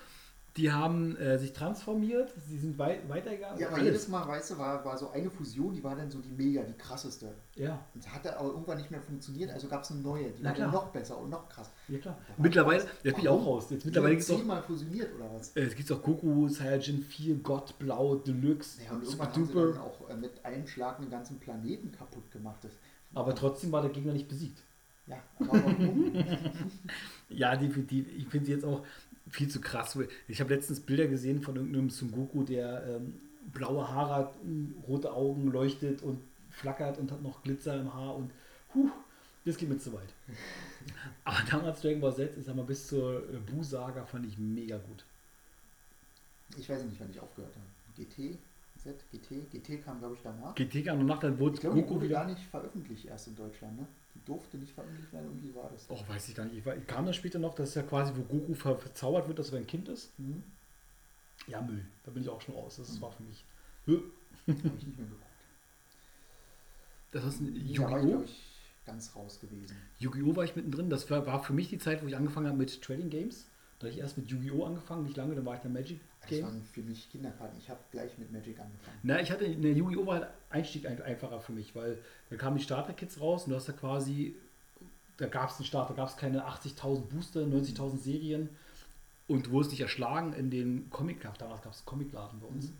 [0.56, 2.32] Die haben äh, sich transformiert.
[2.48, 3.58] Sie sind wei weitergegangen.
[3.58, 3.86] Ja, aber Alles.
[3.86, 6.62] jedes Mal, weißt du, war, war so eine Fusion, die war dann so die mega,
[6.62, 7.34] die krasseste.
[7.56, 10.48] Ja, Und hatte aber irgendwann nicht mehr funktioniert, also gab es eine neue, die Na
[10.50, 10.72] war klar.
[10.72, 11.70] noch besser und noch krass.
[11.88, 12.16] ja klar.
[12.38, 13.66] Mittlerweile, jetzt bin ich auch raus.
[13.70, 15.54] Jetzt mittlerweile gibt es auch, zehnmal fusioniert oder was?
[15.56, 19.72] äh, es gibt's auch Goku, Saiyajin 4, Gott, Blau, Deluxe, Ja, und Super irgendwann haben
[19.72, 22.58] sie dann auch äh, mit einem Schlag einen ganzen Planeten kaputt gemacht.
[22.62, 22.72] Das,
[23.14, 24.62] Aber trotzdem war der Gegner nicht besiegt.
[25.06, 26.12] ja, aber warum?
[27.28, 28.06] Ja, definitiv.
[28.16, 28.84] Ich finde sie jetzt auch
[29.30, 29.98] viel zu krass.
[30.28, 33.20] Ich habe letztens Bilder gesehen von irgendeinem Son Goku, der ähm,
[33.52, 34.34] blaue Haare hat,
[34.86, 36.20] rote Augen, leuchtet und
[36.50, 38.30] flackert und hat noch Glitzer im Haar und
[38.74, 38.90] huh,
[39.44, 40.12] das geht mir zu weit.
[41.24, 44.78] Aber damals Dragon Ball Z, ich sag mal, bis zur äh, Bu-Saga fand ich mega
[44.78, 45.04] gut.
[46.56, 48.04] ich weiß nicht, wann ich aufgehört habe.
[48.04, 48.38] GT?
[48.86, 49.04] Z?
[49.10, 49.50] GT?
[49.50, 50.54] GT kam, glaube ich, danach.
[50.54, 52.20] GT kam danach, dann wurde Ich die Goku wurde wieder.
[52.20, 53.86] gar nicht veröffentlicht erst in Deutschland, ne?
[54.14, 55.86] Die durfte nicht veröffentlicht werden, irgendwie war das.
[55.90, 56.64] Oh, weiß ich gar nicht.
[56.66, 59.58] Ich, kam das später noch, dass ja quasi, wo Goku ver verzaubert wird, dass er
[59.58, 60.16] ein Kind ist?
[60.18, 60.42] Mhm.
[61.48, 61.84] Ja, Müll.
[62.04, 62.76] Da bin ich auch schon raus.
[62.76, 63.44] Das war für mich.
[63.86, 64.02] Habe
[64.46, 65.22] ich nicht mehr geguckt.
[67.12, 68.24] Das ist ein Yu-Gi-Oh!
[68.84, 69.76] ganz raus gewesen.
[69.98, 70.36] Yu-Gi-Oh!
[70.36, 70.90] war ich mittendrin.
[70.90, 73.46] Das war, war für mich die Zeit, wo ich angefangen habe mit Trading Games.
[73.78, 74.64] Da habe ich erst mit Yu-Gi-Oh!
[74.64, 76.44] angefangen, nicht lange, dann war ich dann Magic Das Game.
[76.44, 77.58] waren für mich Kinderkarten.
[77.58, 78.98] Ich habe gleich mit Magic angefangen.
[79.02, 80.06] Na, ich hatte, ne, Yu-Gi-Oh!
[80.06, 81.98] war halt Einstieg ein- einfacher für mich, weil
[82.30, 84.34] da kamen die Starter-Kits raus und du hast da quasi,
[85.18, 88.48] da gab es einen Start, da gab es keine 80.000 Booster, 90.000 Serien
[89.28, 92.70] und du wurdest nicht erschlagen in den Comic, damals gab es Comicladen bei uns.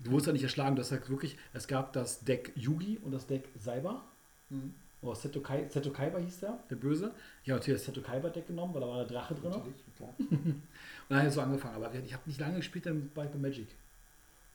[0.00, 3.12] Du wurdest ja nicht erschlagen, du hast halt wirklich, es gab das Deck Yugi und
[3.12, 4.04] das Deck Saiba.
[4.50, 4.74] Mhm.
[5.00, 7.12] Oh, Seto, Kai, Seto Kaiba hieß der, der Böse.
[7.44, 9.52] Ich habe natürlich das Seto Kaiba Deck genommen, weil da war der Drache drin.
[9.52, 10.14] Und Natürlich, klar.
[11.08, 11.76] dann habe ich so angefangen.
[11.76, 13.68] Aber ich habe nicht lange gespielt, dann bei Magic.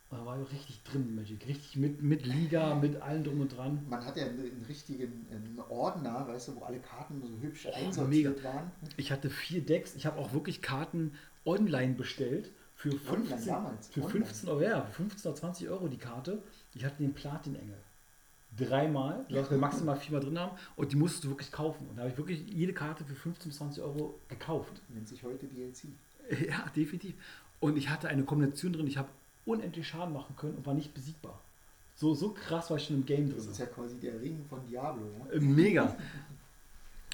[0.10, 1.48] Und dann war ich richtig drin in Magic.
[1.48, 3.86] Richtig mit, mit Liga, mit allem drum und dran.
[3.90, 7.74] Man hat ja einen, richtigen einen Ordner, weißt du, wo alle Karten so hübsch Oh,
[7.74, 8.70] einsortiert waren.
[8.98, 9.96] Ich hatte vier Decks.
[9.96, 11.14] Ich habe auch wirklich Karten
[11.46, 12.52] online bestellt.
[12.76, 14.26] Für Online 15, damals, für online.
[14.26, 16.44] 15 Euro, ja, für 15 oder 20 Euro die Karte.
[16.74, 17.78] Ich hatte den Platin-Engel.
[18.58, 19.26] Dreimal.
[19.28, 20.58] Du darfst wir maximal viermal drin haben.
[20.76, 21.88] Und die musstest du wirklich kaufen.
[21.90, 24.82] Und da habe ich wirklich jede Karte für 15 bis 20 Euro gekauft.
[24.90, 25.88] Nennt sich heute DLC.
[26.48, 27.16] Ja, definitiv.
[27.60, 28.88] Und ich hatte eine Kombination drin.
[28.88, 29.10] Ich habe
[29.46, 31.40] unendlich Schaden machen können und war nicht besiegbar.
[31.96, 33.38] So, so krass war ich schon im Game drin.
[33.38, 35.04] Das ist ja quasi der Ring von Diablo.
[35.20, 35.34] Ja?
[35.34, 35.96] Äh, Mega.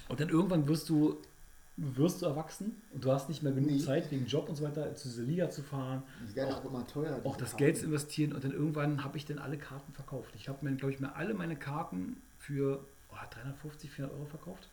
[0.08, 1.18] Und dann irgendwann wirst du,
[1.82, 3.78] wirst du erwachsen und du hast nicht mehr genug Nee.
[3.78, 6.86] Zeit wegen Job und so weiter zu dieser Liga zu fahren, Die werden auch immer
[6.86, 7.20] teurer.
[7.24, 7.64] auch das Karten.
[7.64, 10.30] Geld zu investieren und dann irgendwann habe ich dann alle Karten verkauft.
[10.36, 14.68] Ich habe mir, glaube ich, mir alle meine Karten für oh, 350, 400 Euro verkauft.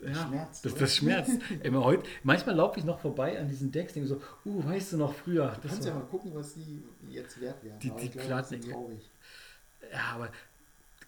[0.00, 1.30] Das Ja, schmerzt, das, das schmerzt.
[1.62, 4.96] Immer heute, manchmal laufe ich noch vorbei an diesen Decks, denke so, uh, weißt du
[4.98, 5.46] noch früher?
[5.48, 7.78] Du Das kannst ja war, mal gucken, was die jetzt wert werden.
[7.78, 9.10] Die- die traurig.
[9.90, 10.28] ja, aber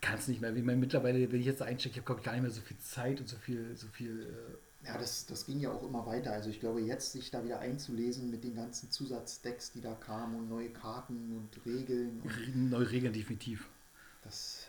[0.00, 0.54] kannst nicht mehr.
[0.54, 2.60] Ich meine, mittlerweile, wenn ich jetzt einstecke, ich habe glaube ich gar nicht mehr so
[2.60, 4.22] viel Zeit und so viel, so viel.
[4.22, 6.32] Äh, Ja, das, das ging ja auch immer weiter.
[6.32, 10.36] Also ich glaube, jetzt sich da wieder einzulesen mit den ganzen Zusatzdecks, die da kamen
[10.36, 13.66] und neue Karten und Regeln, und äh, neue Regeln definitiv.
[14.24, 14.66] das,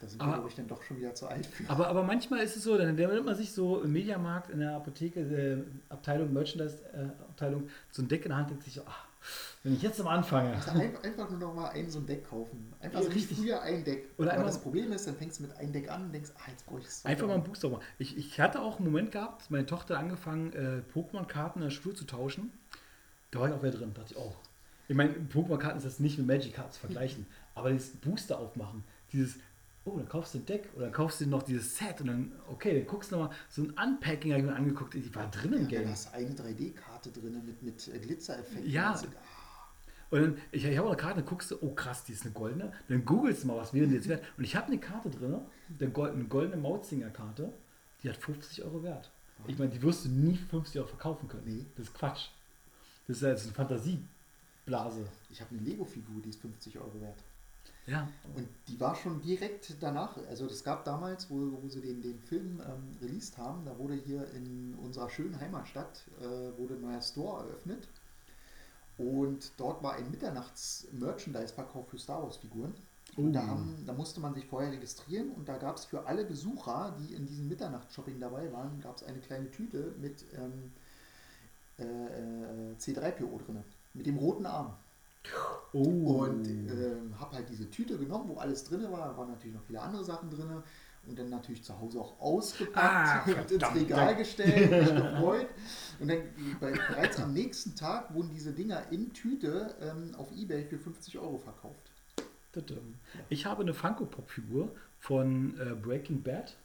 [0.00, 1.68] da sind Aber- wir, glaube ich, dann doch schon wieder zu alt für.
[1.68, 4.76] Aber, aber manchmal ist es so, dann nimmt man sich so im Mediamarkt, in der
[4.76, 9.06] Apotheke, äh, Abteilung, Merchandise-Abteilung, so ein Deck in der Hand, denkt sich so, ach,
[9.64, 10.54] wenn ich jetzt am anfange.
[10.54, 12.72] Also einfach, einfach nur noch mal ein so ein Deck kaufen.
[12.80, 13.38] Einfach so richtig.
[13.38, 14.08] früher ein Deck.
[14.16, 16.50] Oder Aber das Problem ist, dann fängst du mit einem Deck an und denkst, ah,
[16.50, 17.04] jetzt brauche ich es.
[17.04, 17.82] Einfach mal einen Booster machen.
[17.98, 21.94] Ich, ich hatte auch einen Moment gehabt, meine Tochter angefangen, äh, Pokémon-Karten in der Schule
[21.94, 22.52] zu tauschen.
[23.30, 23.92] Da war ich auch wieder drin.
[23.94, 24.34] Da dachte ich, oh.
[24.86, 27.26] Ich meine, Pokémon-Karten ist das nicht mit Magic-Karten zu vergleichen.
[27.54, 29.36] Aber dieses Booster aufmachen, dieses,
[29.84, 32.32] oh, dann kaufst du ein Deck oder dann kaufst du noch dieses Set und dann,
[32.48, 35.52] okay, dann guckst du nochmal, so ein Unpacking habe ich mir angeguckt, ich war drin
[35.52, 35.90] im Ja, Game.
[35.90, 38.70] hast du eine 3D-Karte drin mit, mit äh, Glitzereffekten.
[38.70, 38.92] Ja.
[38.92, 39.06] Also,
[40.10, 42.32] Und dann, ich, ich habe eine Karte, dann guckst du, oh krass, die ist eine
[42.32, 42.72] goldene.
[42.88, 44.24] Dann googelst du mal, was wäre denn jetzt wert.
[44.38, 45.36] Und ich habe eine Karte drin,
[45.78, 47.52] eine gold- eine goldene Mautzinger-Karte,
[48.02, 49.10] die hat 50 Euro wert.
[49.46, 51.44] Ich meine, die wirst du nie für 50 Euro verkaufen können.
[51.46, 51.66] Nee.
[51.76, 52.28] Das ist Quatsch.
[53.06, 55.04] Das ist ja jetzt eine Fantasieblase.
[55.30, 57.18] Ich habe eine Lego-Figur, die ist 50 Euro wert.
[57.86, 58.06] Ja.
[58.34, 62.18] Und die war schon direkt danach, also das gab damals, wo, wo sie den, den
[62.20, 66.24] Film ähm, released haben, da wurde hier in unserer schönen Heimatstadt, äh,
[66.58, 67.88] wurde ein neuer Store eröffnet.
[68.98, 72.74] Und dort war ein Mitternachts-Merchandise-Verkauf für Star Wars-Figuren.
[73.16, 76.24] Und da, haben, da musste man sich vorher registrieren und da gab es für alle
[76.24, 80.70] Besucher, die in diesem Mitternachtsshopping dabei waren, gab es eine kleine Tüte mit ähm,
[81.78, 84.74] äh, äh, C3PO drin, mit dem roten Arm.
[85.72, 85.80] Oh.
[85.80, 89.08] Und ähm, habe halt diese Tüte genommen, wo alles drin war.
[89.08, 90.62] Da waren natürlich noch viele andere Sachen drin.
[91.08, 93.74] Und dann natürlich zu Hause auch ausgepackt Ah, und ins.
[93.74, 95.46] Regal gestellt, mich gefreut.
[96.00, 96.18] Und dann
[96.60, 101.18] bei, bereits am nächsten Tag wurden diese Dinger in Tüte ähm, auf Ebay für 50
[101.18, 101.90] Euro verkauft.
[103.28, 106.56] Ich habe eine Funko-Pop-Figur von äh, Breaking Bad.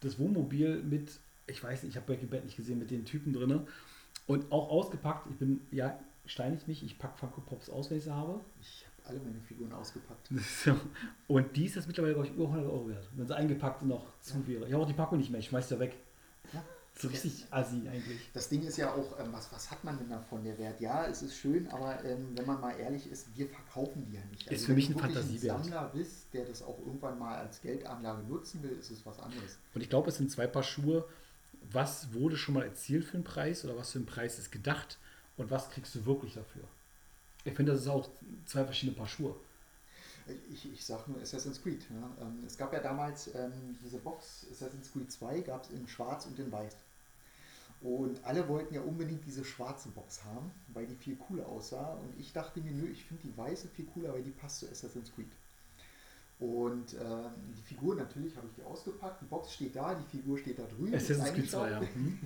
[0.00, 1.10] Das Wohnmobil mit,
[1.46, 3.66] ich weiß nicht, ich habe Breaking Bad nicht gesehen, mit den Typen drin.
[4.26, 5.26] Und auch ausgepackt.
[5.30, 8.40] Ich bin, ja, steinigt mich, ich packe Funko-Pops aus, wenn ich sie habe.
[8.60, 10.30] Ich habe alle meine Figuren ausgepackt.
[10.64, 10.76] So.
[11.28, 13.08] Und die ist jetzt mittlerweile, glaube ich, über 100 Euro wert.
[13.14, 14.66] Wenn sie eingepackt noch zu wäre.
[14.66, 15.96] Ich habe auch die Packung nicht mehr, ich schmeiß sie ja weg.
[16.52, 16.62] Ja.
[16.98, 18.20] So richtig assi eigentlich.
[18.34, 20.80] Das Ding ist ja auch, ähm, was, was hat man denn davon, der Wert?
[20.80, 24.20] Ja, es ist schön, aber ähm, wenn man mal ehrlich ist, wir verkaufen die ja
[24.30, 24.42] nicht.
[24.42, 25.56] Also Ist für wenn mich du ein Fantasiewert.
[25.56, 29.18] Ein Sammler bist, der das auch irgendwann mal als Geldanlage nutzen will, ist es was
[29.18, 29.56] anderes.
[29.74, 31.06] Und ich glaube, es sind zwei Paar Schuhe.
[31.72, 34.98] Was wurde schon mal erzielt für einen Preis oder was für ein Preis ist gedacht
[35.36, 36.64] und was kriegst du wirklich dafür?
[37.44, 38.08] Ich finde, das ist auch
[38.46, 39.34] zwei verschiedene Paar Schuhe.
[40.52, 41.84] Ich, ich sage nur Assassin's Creed.
[41.90, 46.26] Ähm, es gab ja damals ähm, diese Box Assassin's Creed 2, gab es in Schwarz
[46.26, 46.76] und in Weiß.
[47.82, 51.94] Und alle wollten ja unbedingt diese schwarze Box haben, weil die viel cooler aussah.
[51.94, 54.70] Und ich dachte mir, nö, ich finde die weiße viel cooler, weil die passt zu
[54.70, 55.32] Assassin's Creed.
[56.38, 59.22] Und ähm, die Figur natürlich habe ich die ausgepackt.
[59.22, 60.92] Die Box steht da, die Figur steht da drüben.
[60.92, 61.78] ist Assassin's Creed 2, ja.
[61.78, 61.94] eingeschraubt.
[61.94, 62.18] Hm?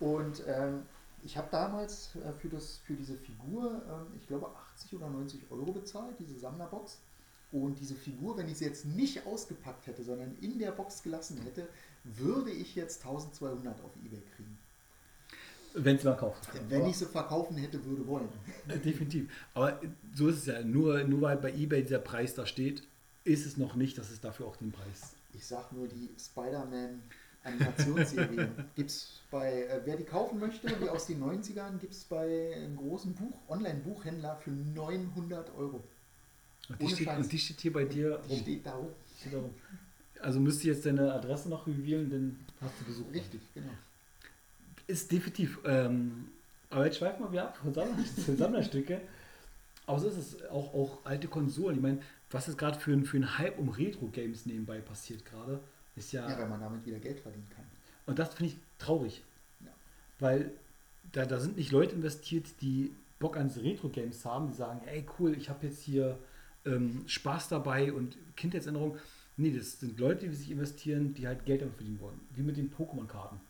[0.00, 0.82] Und ähm,
[1.24, 5.50] ich habe damals äh, für, das, für diese Figur, ähm, ich glaube, 80 oder 90
[5.50, 7.00] Euro bezahlt, diese Sammlerbox.
[7.52, 11.40] Und diese Figur, wenn ich sie jetzt nicht ausgepackt hätte, sondern in der Box gelassen
[11.42, 11.66] hätte,
[12.04, 14.56] würde ich jetzt 1200 auf Ebay kriegen.
[15.74, 16.48] Wenn es mal kauft.
[16.68, 18.28] Wenn ich sie verkaufen hätte, würde wollen.
[18.84, 19.30] Definitiv.
[19.54, 19.80] Aber
[20.14, 20.62] so ist es ja.
[20.62, 22.82] Nur, nur weil bei eBay dieser Preis da steht,
[23.24, 25.14] ist es noch nicht, dass es dafür auch den Preis.
[25.32, 27.02] Ich sag nur die Spider-Man
[27.44, 28.48] Animationsserie.
[28.76, 32.52] gibt es bei, äh, wer die kaufen möchte, die aus den 90ern, gibt es bei
[32.56, 35.82] einem großen Buch, Online-Buchhändler für 900 Euro.
[36.68, 38.40] Und die, steht, und die steht hier bei dir Die rum.
[38.42, 38.88] steht da rum.
[39.18, 39.54] Steht da rum.
[40.20, 43.06] Also müsst ihr jetzt deine Adresse noch revealen, dann hast du Besuch.
[43.12, 43.70] Richtig, genau.
[44.86, 45.58] Ist definitiv.
[45.64, 46.26] Ähm,
[46.68, 47.56] aber jetzt schweifen wir wieder ab
[48.26, 49.00] von Sammlerstücke.
[49.86, 50.44] Aber so ist es.
[50.50, 51.76] Auch, auch alte Konsolen.
[51.76, 55.58] Ich meine, was ist gerade für, ein- für ein Hype um Retro-Games nebenbei passiert gerade,
[56.00, 56.28] ist ja.
[56.28, 57.64] Ja, weil man damit wieder Geld verdienen kann.
[58.06, 59.22] Und das finde ich traurig.
[59.64, 59.70] Ja.
[60.18, 60.50] Weil
[61.12, 65.36] da, da sind nicht Leute investiert, die Bock an Retro-Games haben, die sagen, ey cool,
[65.36, 66.18] ich habe jetzt hier
[66.64, 68.96] ähm, Spaß dabei und Kindheitserinnerung.
[69.36, 72.20] Nee, das sind Leute, die sich investieren, die halt Geld damit verdienen wollen.
[72.34, 73.40] Wie mit den Pokémon-Karten.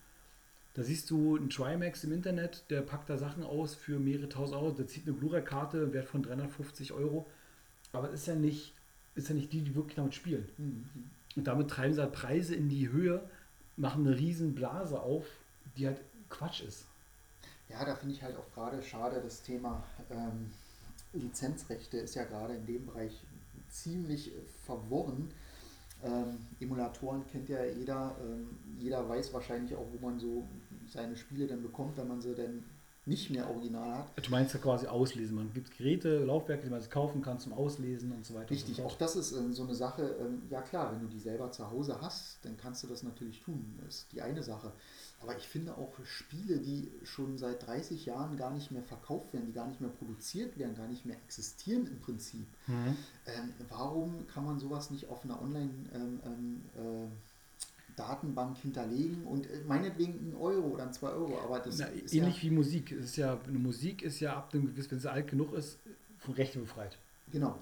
[0.74, 4.56] Da siehst du einen Trimax im Internet, der packt da Sachen aus für mehrere tausend
[4.56, 7.26] Euro, der zieht eine Blu-ray-Karte, Wert von 350 Euro.
[7.92, 8.74] Aber es ist ja nicht,
[9.16, 10.48] ist ja nicht die, die wirklich damit spielen.
[10.58, 10.84] Mhm.
[11.36, 13.22] Und damit treiben sie halt Preise in die Höhe,
[13.76, 15.24] machen eine riesen Blase auf,
[15.76, 16.84] die halt Quatsch ist.
[17.68, 20.50] Ja, da finde ich halt auch gerade schade, das Thema ähm,
[21.12, 23.12] Lizenzrechte ist ja gerade in dem Bereich
[23.68, 25.30] ziemlich äh, verworren.
[26.02, 28.16] Ähm, Emulatoren kennt ja jeder.
[28.22, 30.44] Ähm, jeder weiß wahrscheinlich auch, wo man so
[30.88, 32.64] seine Spiele dann bekommt, wenn man sie dann
[33.06, 34.26] nicht mehr original hat.
[34.26, 35.36] Du meinst ja quasi auslesen.
[35.36, 38.50] Man gibt Geräte, Laufwerke, die man sich kaufen kann zum Auslesen und so weiter.
[38.50, 39.00] Richtig, auch so fort.
[39.00, 40.16] das ist äh, so eine Sache.
[40.20, 43.40] ähm, ja klar, wenn du die selber zu Hause hast, dann kannst du das natürlich
[43.40, 43.78] tun.
[43.84, 44.72] Das ist die eine Sache.
[45.22, 49.46] Aber ich finde auch Spiele, die schon seit 30 Jahren gar nicht mehr verkauft werden,
[49.46, 52.46] die gar nicht mehr produziert werden, gar nicht mehr existieren im Prinzip.
[52.66, 52.96] Mhm.
[53.26, 55.40] Ähm, warum kann man sowas nicht auf einer
[57.96, 62.12] Online-Datenbank hinterlegen und äh, meinetwegen einen Euro oder einen 2 Euro, aber das Na, ist
[62.14, 62.92] ähnlich ja, wie Musik.
[62.92, 65.78] Es ist ja, eine Musik ist ja ab dem gewissen, wenn sie alt genug ist,
[66.18, 66.98] von Rechte befreit.
[67.30, 67.58] genau.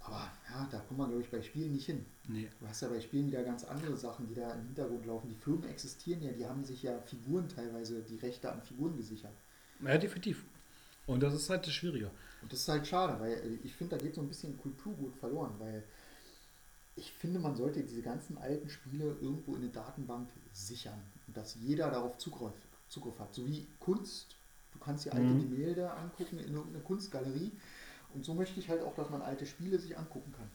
[0.00, 2.04] Aber ja, da kommt man, glaube ich, bei Spielen nicht hin.
[2.26, 2.50] Nee.
[2.58, 5.28] Du hast ja bei Spielen wieder ganz andere Sachen, die da im Hintergrund laufen.
[5.28, 9.36] Die Firmen existieren ja, die haben sich ja Figuren teilweise, die Rechte an Figuren gesichert.
[9.80, 10.44] Ja, definitiv.
[11.06, 12.10] Und das ist halt das Schwierige.
[12.40, 15.16] Und das ist halt schade, weil äh, ich finde, da geht so ein bisschen Kulturgut
[15.16, 15.84] verloren, weil
[16.96, 21.54] ich finde, man sollte diese ganzen alten Spiele irgendwo in eine Datenbank sichern und dass
[21.54, 22.52] jeder darauf Zugriff,
[22.88, 23.34] Zugriff hat.
[23.34, 24.36] So wie Kunst.
[24.72, 25.50] Du kannst dir alte Mhm.
[25.50, 27.52] Gemälde angucken in irgendeiner Kunstgalerie.
[28.14, 30.50] Und so möchte ich halt auch, dass man alte Spiele sich angucken kann.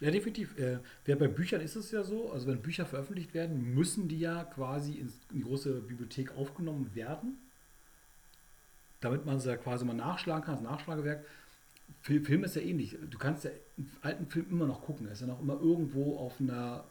[0.00, 0.58] Ja, definitiv.
[0.58, 4.18] Äh, ja, bei Büchern ist es ja so, also wenn Bücher veröffentlicht werden, müssen die
[4.18, 7.38] ja quasi in die große Bibliothek aufgenommen werden,
[9.00, 11.24] damit man sie ja quasi mal nachschlagen kann, das Nachschlagewerk.
[12.00, 12.96] Fil- Film ist ja ähnlich.
[13.10, 15.06] Du kannst ja einen alten Film immer noch gucken.
[15.06, 16.84] Er ist ja noch immer irgendwo auf einer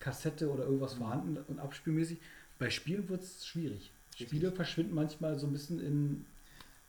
[0.00, 2.18] Kassette oder irgendwas vorhanden und abspielmäßig.
[2.58, 3.90] Bei Spielen wird es schwierig.
[4.12, 4.28] Richtig.
[4.28, 6.26] Spiele verschwinden manchmal so ein bisschen in.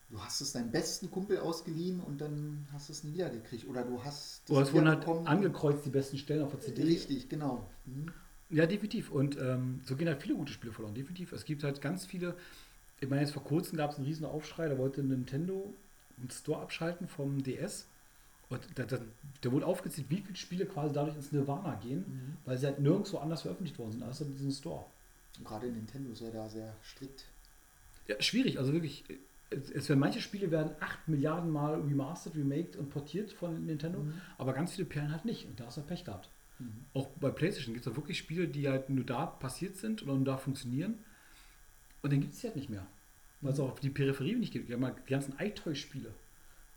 [0.09, 3.67] Du hast es deinem besten Kumpel ausgeliehen und dann hast du es nie wieder gekriegt.
[3.67, 6.81] Oder du hast Oder es wurden halt angekreuzt, die besten Stellen auf der CD.
[6.83, 7.69] Richtig, genau.
[7.85, 8.11] Mhm.
[8.49, 9.11] Ja, definitiv.
[9.11, 11.31] Und ähm, so gehen halt viele gute Spiele verloren, definitiv.
[11.33, 12.35] Es gibt halt ganz viele.
[12.99, 15.71] Ich meine, jetzt vor kurzem gab es einen riesen Aufschrei, da wollte Nintendo
[16.29, 17.87] Store abschalten vom DS.
[18.49, 18.97] Und da, da,
[19.41, 22.37] da wurde aufgezählt, wie viele Spiele quasi dadurch ins Nirvana gehen, Mhm.
[22.45, 24.85] weil sie halt nirgendwo anders veröffentlicht worden sind, außer in diesem Store.
[25.37, 27.25] Und gerade Nintendo ist ja da sehr strikt.
[28.07, 29.03] Ja, schwierig, also wirklich.
[29.51, 34.13] Es, werden manche Spiele werden 8 Milliarden Mal remastered, remaked und portiert von Nintendo, Mhm.
[34.37, 35.45] aber ganz viele Perlen halt nicht.
[35.47, 36.29] Und da hast du Pech gehabt.
[36.59, 36.71] Mhm.
[36.93, 40.25] Auch bei PlayStation gibt es wirklich Spiele, die halt nur da passiert sind oder nur
[40.25, 40.99] da funktionieren.
[42.01, 42.85] Und dann gibt es sie halt nicht mehr.
[43.41, 44.69] Weil es auch auf die Peripherie nicht gibt.
[44.69, 46.13] Ja, mal die ganzen iToy-Spiele.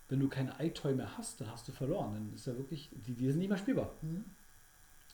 [0.09, 2.15] Wenn du keine iToy mehr hast, dann hast du verloren.
[2.15, 3.93] Dann ist ja wirklich, die, die sind nicht mehr spielbar.
[4.03, 4.25] Mhm.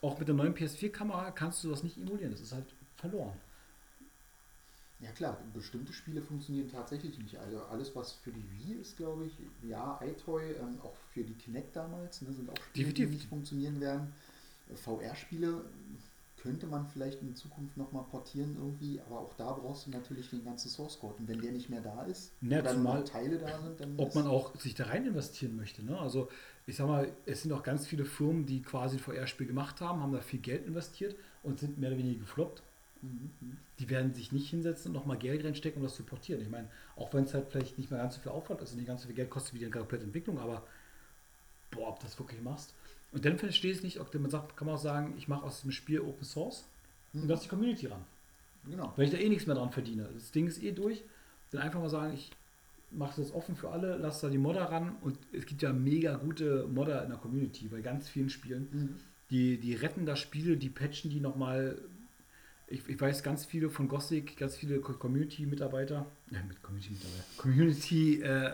[0.03, 2.32] Auch mit der neuen PS4-Kamera kannst du das nicht emulieren.
[2.32, 3.36] Das ist halt verloren.
[5.01, 7.36] Ja klar, bestimmte Spiele funktionieren tatsächlich nicht.
[7.36, 9.32] Also alles, was für die Wii ist, glaube ich,
[9.68, 13.09] ja, iToy, ähm, auch für die Kinect damals, ne, sind auch Spiele, Definitiv.
[13.09, 14.12] die nicht funktionieren werden.
[14.74, 15.64] VR-Spiele
[16.43, 20.45] könnte man vielleicht in Zukunft nochmal portieren irgendwie, aber auch da brauchst du natürlich den
[20.45, 21.14] ganzen Source Code.
[21.18, 24.14] Und wenn der nicht mehr da ist, Ja, oder zumal- Teile da sind, dann Ob
[24.14, 25.84] man auch sich da rein investieren möchte.
[25.84, 25.99] Ne?
[25.99, 26.28] Also
[26.66, 30.01] ich sag mal, es sind auch ganz viele Firmen, die quasi ein VR-Spiel gemacht haben,
[30.01, 32.62] haben da viel Geld investiert und sind mehr oder weniger gefloppt.
[33.01, 33.57] Mhm, mhm.
[33.78, 36.41] die werden sich nicht hinsetzen und nochmal Geld reinstecken, um das zu portieren.
[36.43, 38.78] Ich meine, auch wenn es halt vielleicht nicht mehr ganz so viel Aufwand ist und
[38.78, 40.64] nicht ganz so viel Geld kostet wie die komplette Entwicklung, aber
[41.70, 42.74] boah, ob das wirklich machst.
[43.13, 45.45] Und dann verstehe ich es nicht, ob man sagt, kann man auch sagen, ich mache
[45.45, 46.65] aus dem Spiel Open Source
[47.15, 47.29] und Mhm.
[47.29, 48.05] lasse die Community ran.
[48.69, 48.93] Genau.
[48.97, 50.09] Weil ich da eh nichts mehr dran verdiene.
[50.15, 51.03] Das Ding ist eh durch.
[51.51, 52.31] Dann einfach mal sagen, ich
[52.91, 56.17] machst das offen für alle, lass da die Modder ran und es gibt ja mega
[56.17, 58.69] gute Modder in der Community bei ganz vielen Spielen.
[58.73, 58.95] Mhm.
[59.31, 61.79] Die, die retten da Spiele, die patchen die nochmal.
[62.67, 68.21] Ich, ich weiß ganz viele von Gothic, ganz viele Co- Community-Mitarbeiter, äh, mit Community-Mitarbeiter, Community
[68.23, 68.53] äh,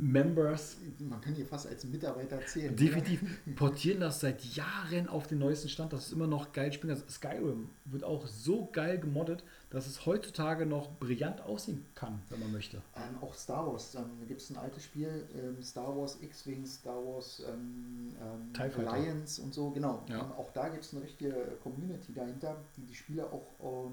[0.00, 2.74] Members Man kann hier fast als Mitarbeiter zählen.
[2.74, 3.20] definitiv
[3.54, 5.92] portieren das seit Jahren auf den neuesten Stand.
[5.92, 6.94] Das ist immer noch geil spielen.
[6.94, 12.40] Das Skyrim wird auch so geil gemoddet, dass es heutzutage noch brillant aussehen kann, wenn
[12.40, 12.78] man möchte.
[12.96, 16.64] Ähm, auch Star Wars, ähm, da gibt es ein altes Spiel, ähm, Star Wars X-Wing,
[16.64, 18.86] Star Wars ähm, ähm.
[18.88, 20.02] Alliance und so, genau.
[20.08, 20.20] Ja.
[20.20, 23.90] Ähm, auch da gibt es eine richtige Community dahinter, die die Spiele auch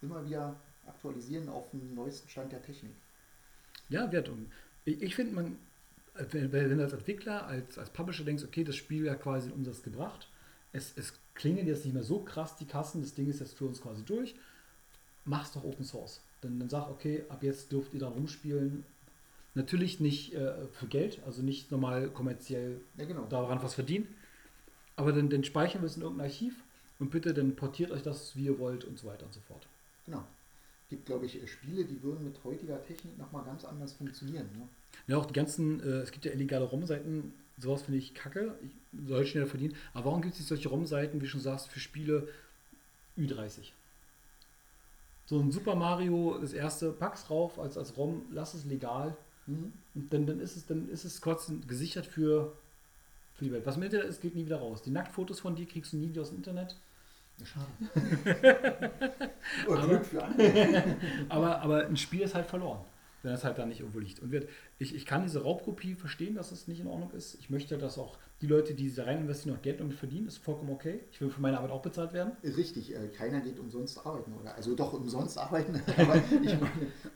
[0.00, 2.92] immer wieder aktualisieren auf den neuesten Stand der Technik.
[3.88, 4.28] Ja, wird.
[4.28, 4.50] Und
[4.84, 5.56] ich, ich finde, man,
[6.14, 9.56] wenn, wenn du als Entwickler, als, als Publisher denkst, okay, das Spiel hat quasi den
[9.56, 10.28] Umsatz gebracht,
[10.72, 13.66] es, es klingen jetzt nicht mehr so krass die Kassen, das Ding ist jetzt für
[13.66, 14.34] uns quasi durch,
[15.24, 16.20] mach's doch Open Source.
[16.40, 18.84] Dann, dann sag, okay, ab jetzt dürft ihr da rumspielen.
[19.54, 23.26] Natürlich nicht äh, für Geld, also nicht normal kommerziell Ja, genau.
[23.26, 24.08] daran was verdienen,
[24.96, 26.54] aber dann, dann speichern wir es in irgendein Archiv
[26.98, 29.66] und bitte dann portiert euch das, wie ihr wollt und so weiter und so fort.
[30.06, 30.24] Genau.
[30.92, 34.46] Gibt, glaube ich, äh, Spiele, die würden mit heutiger Technik nochmal ganz anders funktionieren.
[34.54, 34.68] Ne?
[35.06, 39.08] Ja, auch die ganzen, äh, es gibt ja illegale ROM-Seiten, sowas finde ich kacke, ich
[39.08, 39.74] soll schneller verdienen.
[39.94, 42.28] Aber warum gibt es nicht solche ROM-Seiten, wie du schon sagst, für Spiele
[43.18, 43.72] Ü30?
[45.24, 49.16] So ein Super Mario, das erste, pack's rauf als, als ROM, lass es legal.
[49.46, 49.72] Mhm.
[49.94, 52.52] Und dann, dann ist es, dann ist es kurz gesichert für,
[53.34, 53.64] für die Welt.
[53.64, 54.82] Was im Internet ist, geht nie wieder raus.
[54.82, 56.76] Die Nacktfotos von dir kriegst du nie wieder aus dem Internet.
[57.44, 58.90] Schade.
[59.66, 60.96] Oder Aber- Glück für andere.
[61.28, 62.80] Aber, aber ein Spiel ist halt verloren,
[63.22, 64.20] wenn es halt da nicht irgendwo liegt.
[64.20, 67.34] Und wird, ich, ich kann diese Raubkopie verstehen, dass es nicht in Ordnung ist.
[67.40, 70.26] Ich möchte, dass auch die Leute, die da rein investieren, noch Geld damit verdienen.
[70.26, 71.00] ist vollkommen okay.
[71.12, 72.32] Ich will für meine Arbeit auch bezahlt werden.
[72.42, 74.54] Richtig, äh, keiner geht umsonst arbeiten, oder?
[74.54, 76.30] Also doch umsonst arbeiten, aber ich
[76.60, 76.70] meine,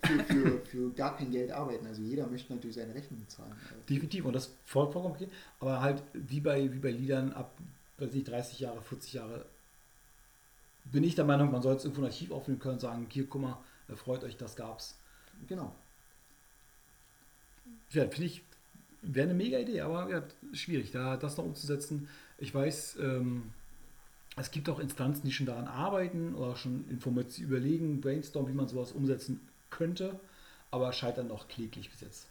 [0.04, 1.86] für, für, für gar kein Geld arbeiten.
[1.86, 3.52] Also jeder möchte natürlich seine Rechnung zahlen.
[3.52, 4.24] Äh, Definitiv.
[4.24, 5.28] Und das ist voll, vollkommen okay.
[5.60, 7.56] Aber halt wie bei, wie bei Liedern ab
[7.98, 9.46] weiß nicht, 30 Jahre, 40 Jahre
[10.92, 13.26] bin ich der Meinung, man soll es irgendwo ein Archiv aufnehmen können und sagen, hier,
[13.26, 13.58] guck mal,
[13.94, 14.98] freut euch, das gab's.
[15.48, 15.74] Genau.
[17.90, 18.42] Ja, finde ich,
[19.02, 20.22] wäre eine mega Idee, aber ja,
[20.52, 22.08] schwierig, da das noch umzusetzen.
[22.38, 23.50] Ich weiß, ähm,
[24.36, 28.68] es gibt auch Instanzen, die schon daran arbeiten oder schon Informationen überlegen, brainstormen, wie man
[28.68, 30.20] sowas umsetzen könnte,
[30.70, 32.26] aber scheitern noch kläglich bis jetzt.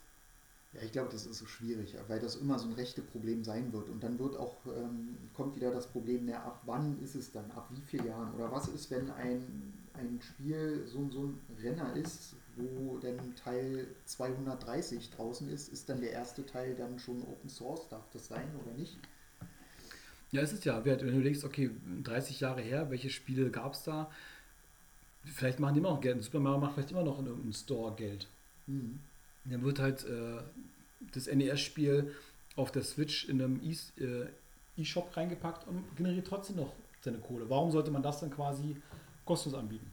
[0.76, 3.71] Ja, ich glaube, das ist so schwierig, weil das immer so ein rechte Problem sein
[3.71, 3.89] wird.
[3.89, 7.49] Und dann wird auch, ähm, kommt wieder das Problem, na, ab wann ist es dann,
[7.51, 8.34] ab wie vielen Jahren?
[8.36, 13.88] Oder was ist, wenn ein, ein Spiel so, so ein Renner ist, wo dann Teil
[14.05, 17.88] 230 draußen ist, ist dann der erste Teil dann schon Open Source?
[17.89, 18.97] Darf das sein oder nicht?
[20.32, 21.71] Ja, es ist ja, wenn du denkst, okay,
[22.03, 24.11] 30 Jahre her, welche Spiele gab es da?
[25.23, 26.21] Vielleicht machen die immer noch Geld.
[26.21, 28.28] Super Mario macht vielleicht immer noch in irgendeinem Store Geld.
[28.67, 28.99] Mhm.
[29.45, 30.41] Dann wird halt äh,
[31.13, 32.13] das NES-Spiel
[32.55, 34.27] auf der Switch in einem E- äh,
[34.77, 37.49] E-Shop reingepackt und generiert trotzdem noch seine Kohle.
[37.49, 38.75] Warum sollte man das dann quasi
[39.23, 39.91] kostenlos anbieten?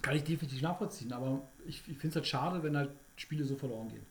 [0.00, 3.56] Kann ich definitiv nachvollziehen, aber ich, ich finde es halt schade, wenn halt Spiele so
[3.56, 4.06] verloren gehen.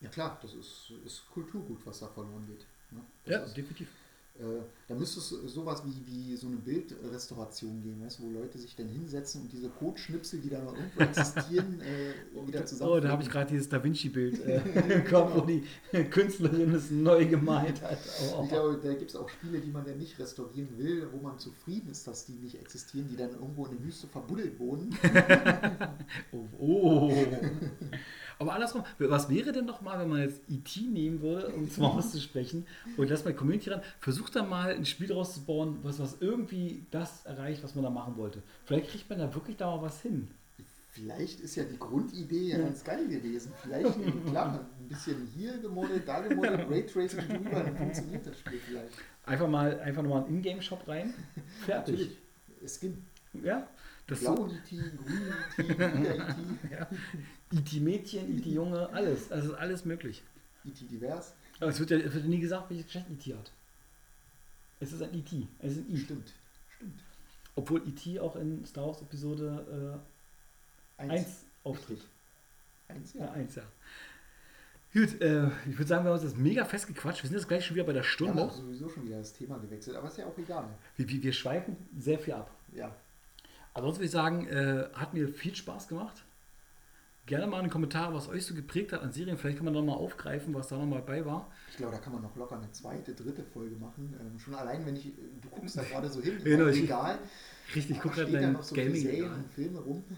[0.00, 2.66] Ja klar, das ist, ist Kulturgut, was da verloren geht.
[2.90, 3.00] Ne?
[3.26, 3.88] Ja, ist, definitiv.
[4.36, 8.74] Äh, da müsste es sowas wie, wie so eine Bildrestauration geben, weißt, wo Leute sich
[8.74, 12.90] dann hinsetzen und diese Codeschnipsel, die da noch irgendwo existieren, äh, wieder zusammen.
[12.90, 14.60] Oh, da habe ich gerade dieses Da Vinci-Bild äh,
[14.94, 15.62] im Kopf, wo die
[16.10, 17.98] Künstlerin es neu gemalt hat.
[18.36, 21.18] Oh, Ich glaube, da gibt es auch Spiele, die man dann nicht restaurieren will, wo
[21.18, 24.96] man zufrieden ist, dass die nicht existieren, die dann irgendwo in der Wüste verbuddelt wurden.
[26.32, 27.12] Oh, oh.
[28.38, 30.80] Aber andersrum, was wäre denn noch mal, wenn man jetzt E.T.
[30.82, 32.66] nehmen würde, um es mal auszusprechen,
[32.96, 36.16] und das bei Community ran, versucht da mal ein Spiel draus zu bauen, was, was
[36.20, 38.42] irgendwie das erreicht, was man da machen wollte.
[38.64, 40.28] Vielleicht kriegt man da wirklich da mal was hin.
[40.92, 42.64] Vielleicht ist ja die Grundidee ja Ja.
[42.66, 43.52] ganz geil gewesen.
[43.62, 48.92] Vielleicht, klar, ein bisschen hier gemodelt, da gemodelt, Raytracing drüber, dann funktioniert das Spiel vielleicht.
[49.26, 51.12] Einfach mal, einfach nochmal einen Ingame-Shop rein.
[51.64, 51.94] Fertig.
[51.98, 52.18] Natürlich.
[52.78, 53.04] Skin.
[53.42, 53.66] Ja,
[54.06, 54.34] das so.
[54.34, 54.88] Blau IT, grün
[55.58, 56.88] IT, lila IT, Ja.
[57.52, 59.30] IT-Mädchen, IT-Junge, alles.
[59.32, 60.22] Also alles möglich.
[60.64, 61.34] IT divers.
[61.60, 63.50] Aber es wird ja, es wird ja nie gesagt, welches Geschlecht IT hat.
[64.80, 65.46] Es ist ein IT.
[65.60, 65.98] Es ist ein I.
[65.98, 66.32] Stimmt.
[66.76, 67.00] Stimmt.
[67.54, 70.00] Obwohl IT auch in Star Wars Episode
[70.98, 71.98] äh, 1 auftritt.
[71.98, 72.08] Richtig.
[72.88, 73.32] Eins, Ja, ja.
[73.32, 73.62] 1, ja.
[74.92, 77.22] Gut, äh, ich würde sagen, wir haben uns das mega festgequatscht.
[77.22, 78.50] Wir sind jetzt gleich schon wieder bei der Wir haben Stunde.
[78.50, 80.68] sowieso schon wieder das Thema gewechselt, aber ist ja auch egal.
[80.96, 82.50] Wir, wir, wir schweifen sehr viel ab.
[82.74, 82.94] Ja.
[83.74, 86.24] Ansonsten würde ich sagen, äh, hat mir viel Spaß gemacht.
[87.26, 89.38] Gerne mal in den Kommentaren, was euch so geprägt hat an Serien.
[89.38, 91.50] Vielleicht kann man noch mal aufgreifen, was da noch mal bei war.
[91.70, 94.14] Ich glaube, da kann man noch locker eine zweite, dritte Folge machen.
[94.20, 95.04] Ähm, schon allein, wenn ich,
[95.40, 97.18] du guckst da gerade so hin, Genau, ich- egal.
[97.74, 99.24] Richtig, ich guck gerade da dein noch so Gaming.
[99.24, 100.04] und Filme rum.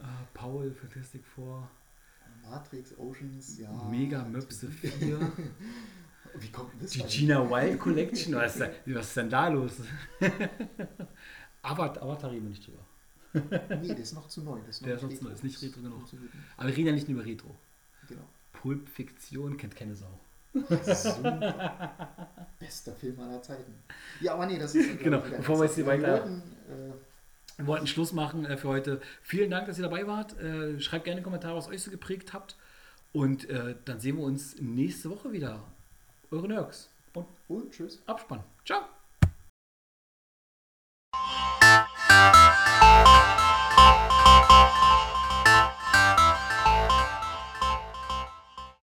[0.00, 1.66] Ah, Paul, Fantastic Four,
[2.42, 3.70] Matrix, Oceans, ja.
[3.90, 5.18] Mega Möpse 4,
[6.40, 6.90] Wie kommt denn das?
[6.90, 8.34] die Gina Wild Collection.
[8.34, 9.72] Was ist, da, was ist denn da los?
[11.64, 12.78] Avatar, Avatar reden wir nicht drüber.
[13.80, 14.60] Nee, der ist noch zu neu.
[14.60, 16.02] Der ist noch Der ist noch zu neu, ist nicht retro genug.
[16.56, 17.54] Aber wir reden ja nicht nur über Retro.
[18.08, 18.22] Genau.
[18.52, 20.20] Pulp Fiktion kennt keine Sau.
[20.52, 21.88] Super.
[22.60, 23.74] Bester Film aller Zeiten.
[24.20, 24.98] Ja, aber nee, das ist.
[25.02, 29.00] Genau, bevor wir jetzt hier weiter- wollten, äh, Wir wollten Schluss machen äh, für heute.
[29.22, 30.38] Vielen Dank, dass ihr dabei wart.
[30.38, 32.56] Äh, schreibt gerne Kommentare, was euch so geprägt habt.
[33.12, 35.60] Und äh, dann sehen wir uns nächste Woche wieder.
[36.30, 36.88] Eure Nerds.
[37.14, 38.00] Und und tschüss.
[38.06, 38.44] Abspann.
[38.64, 38.82] Ciao.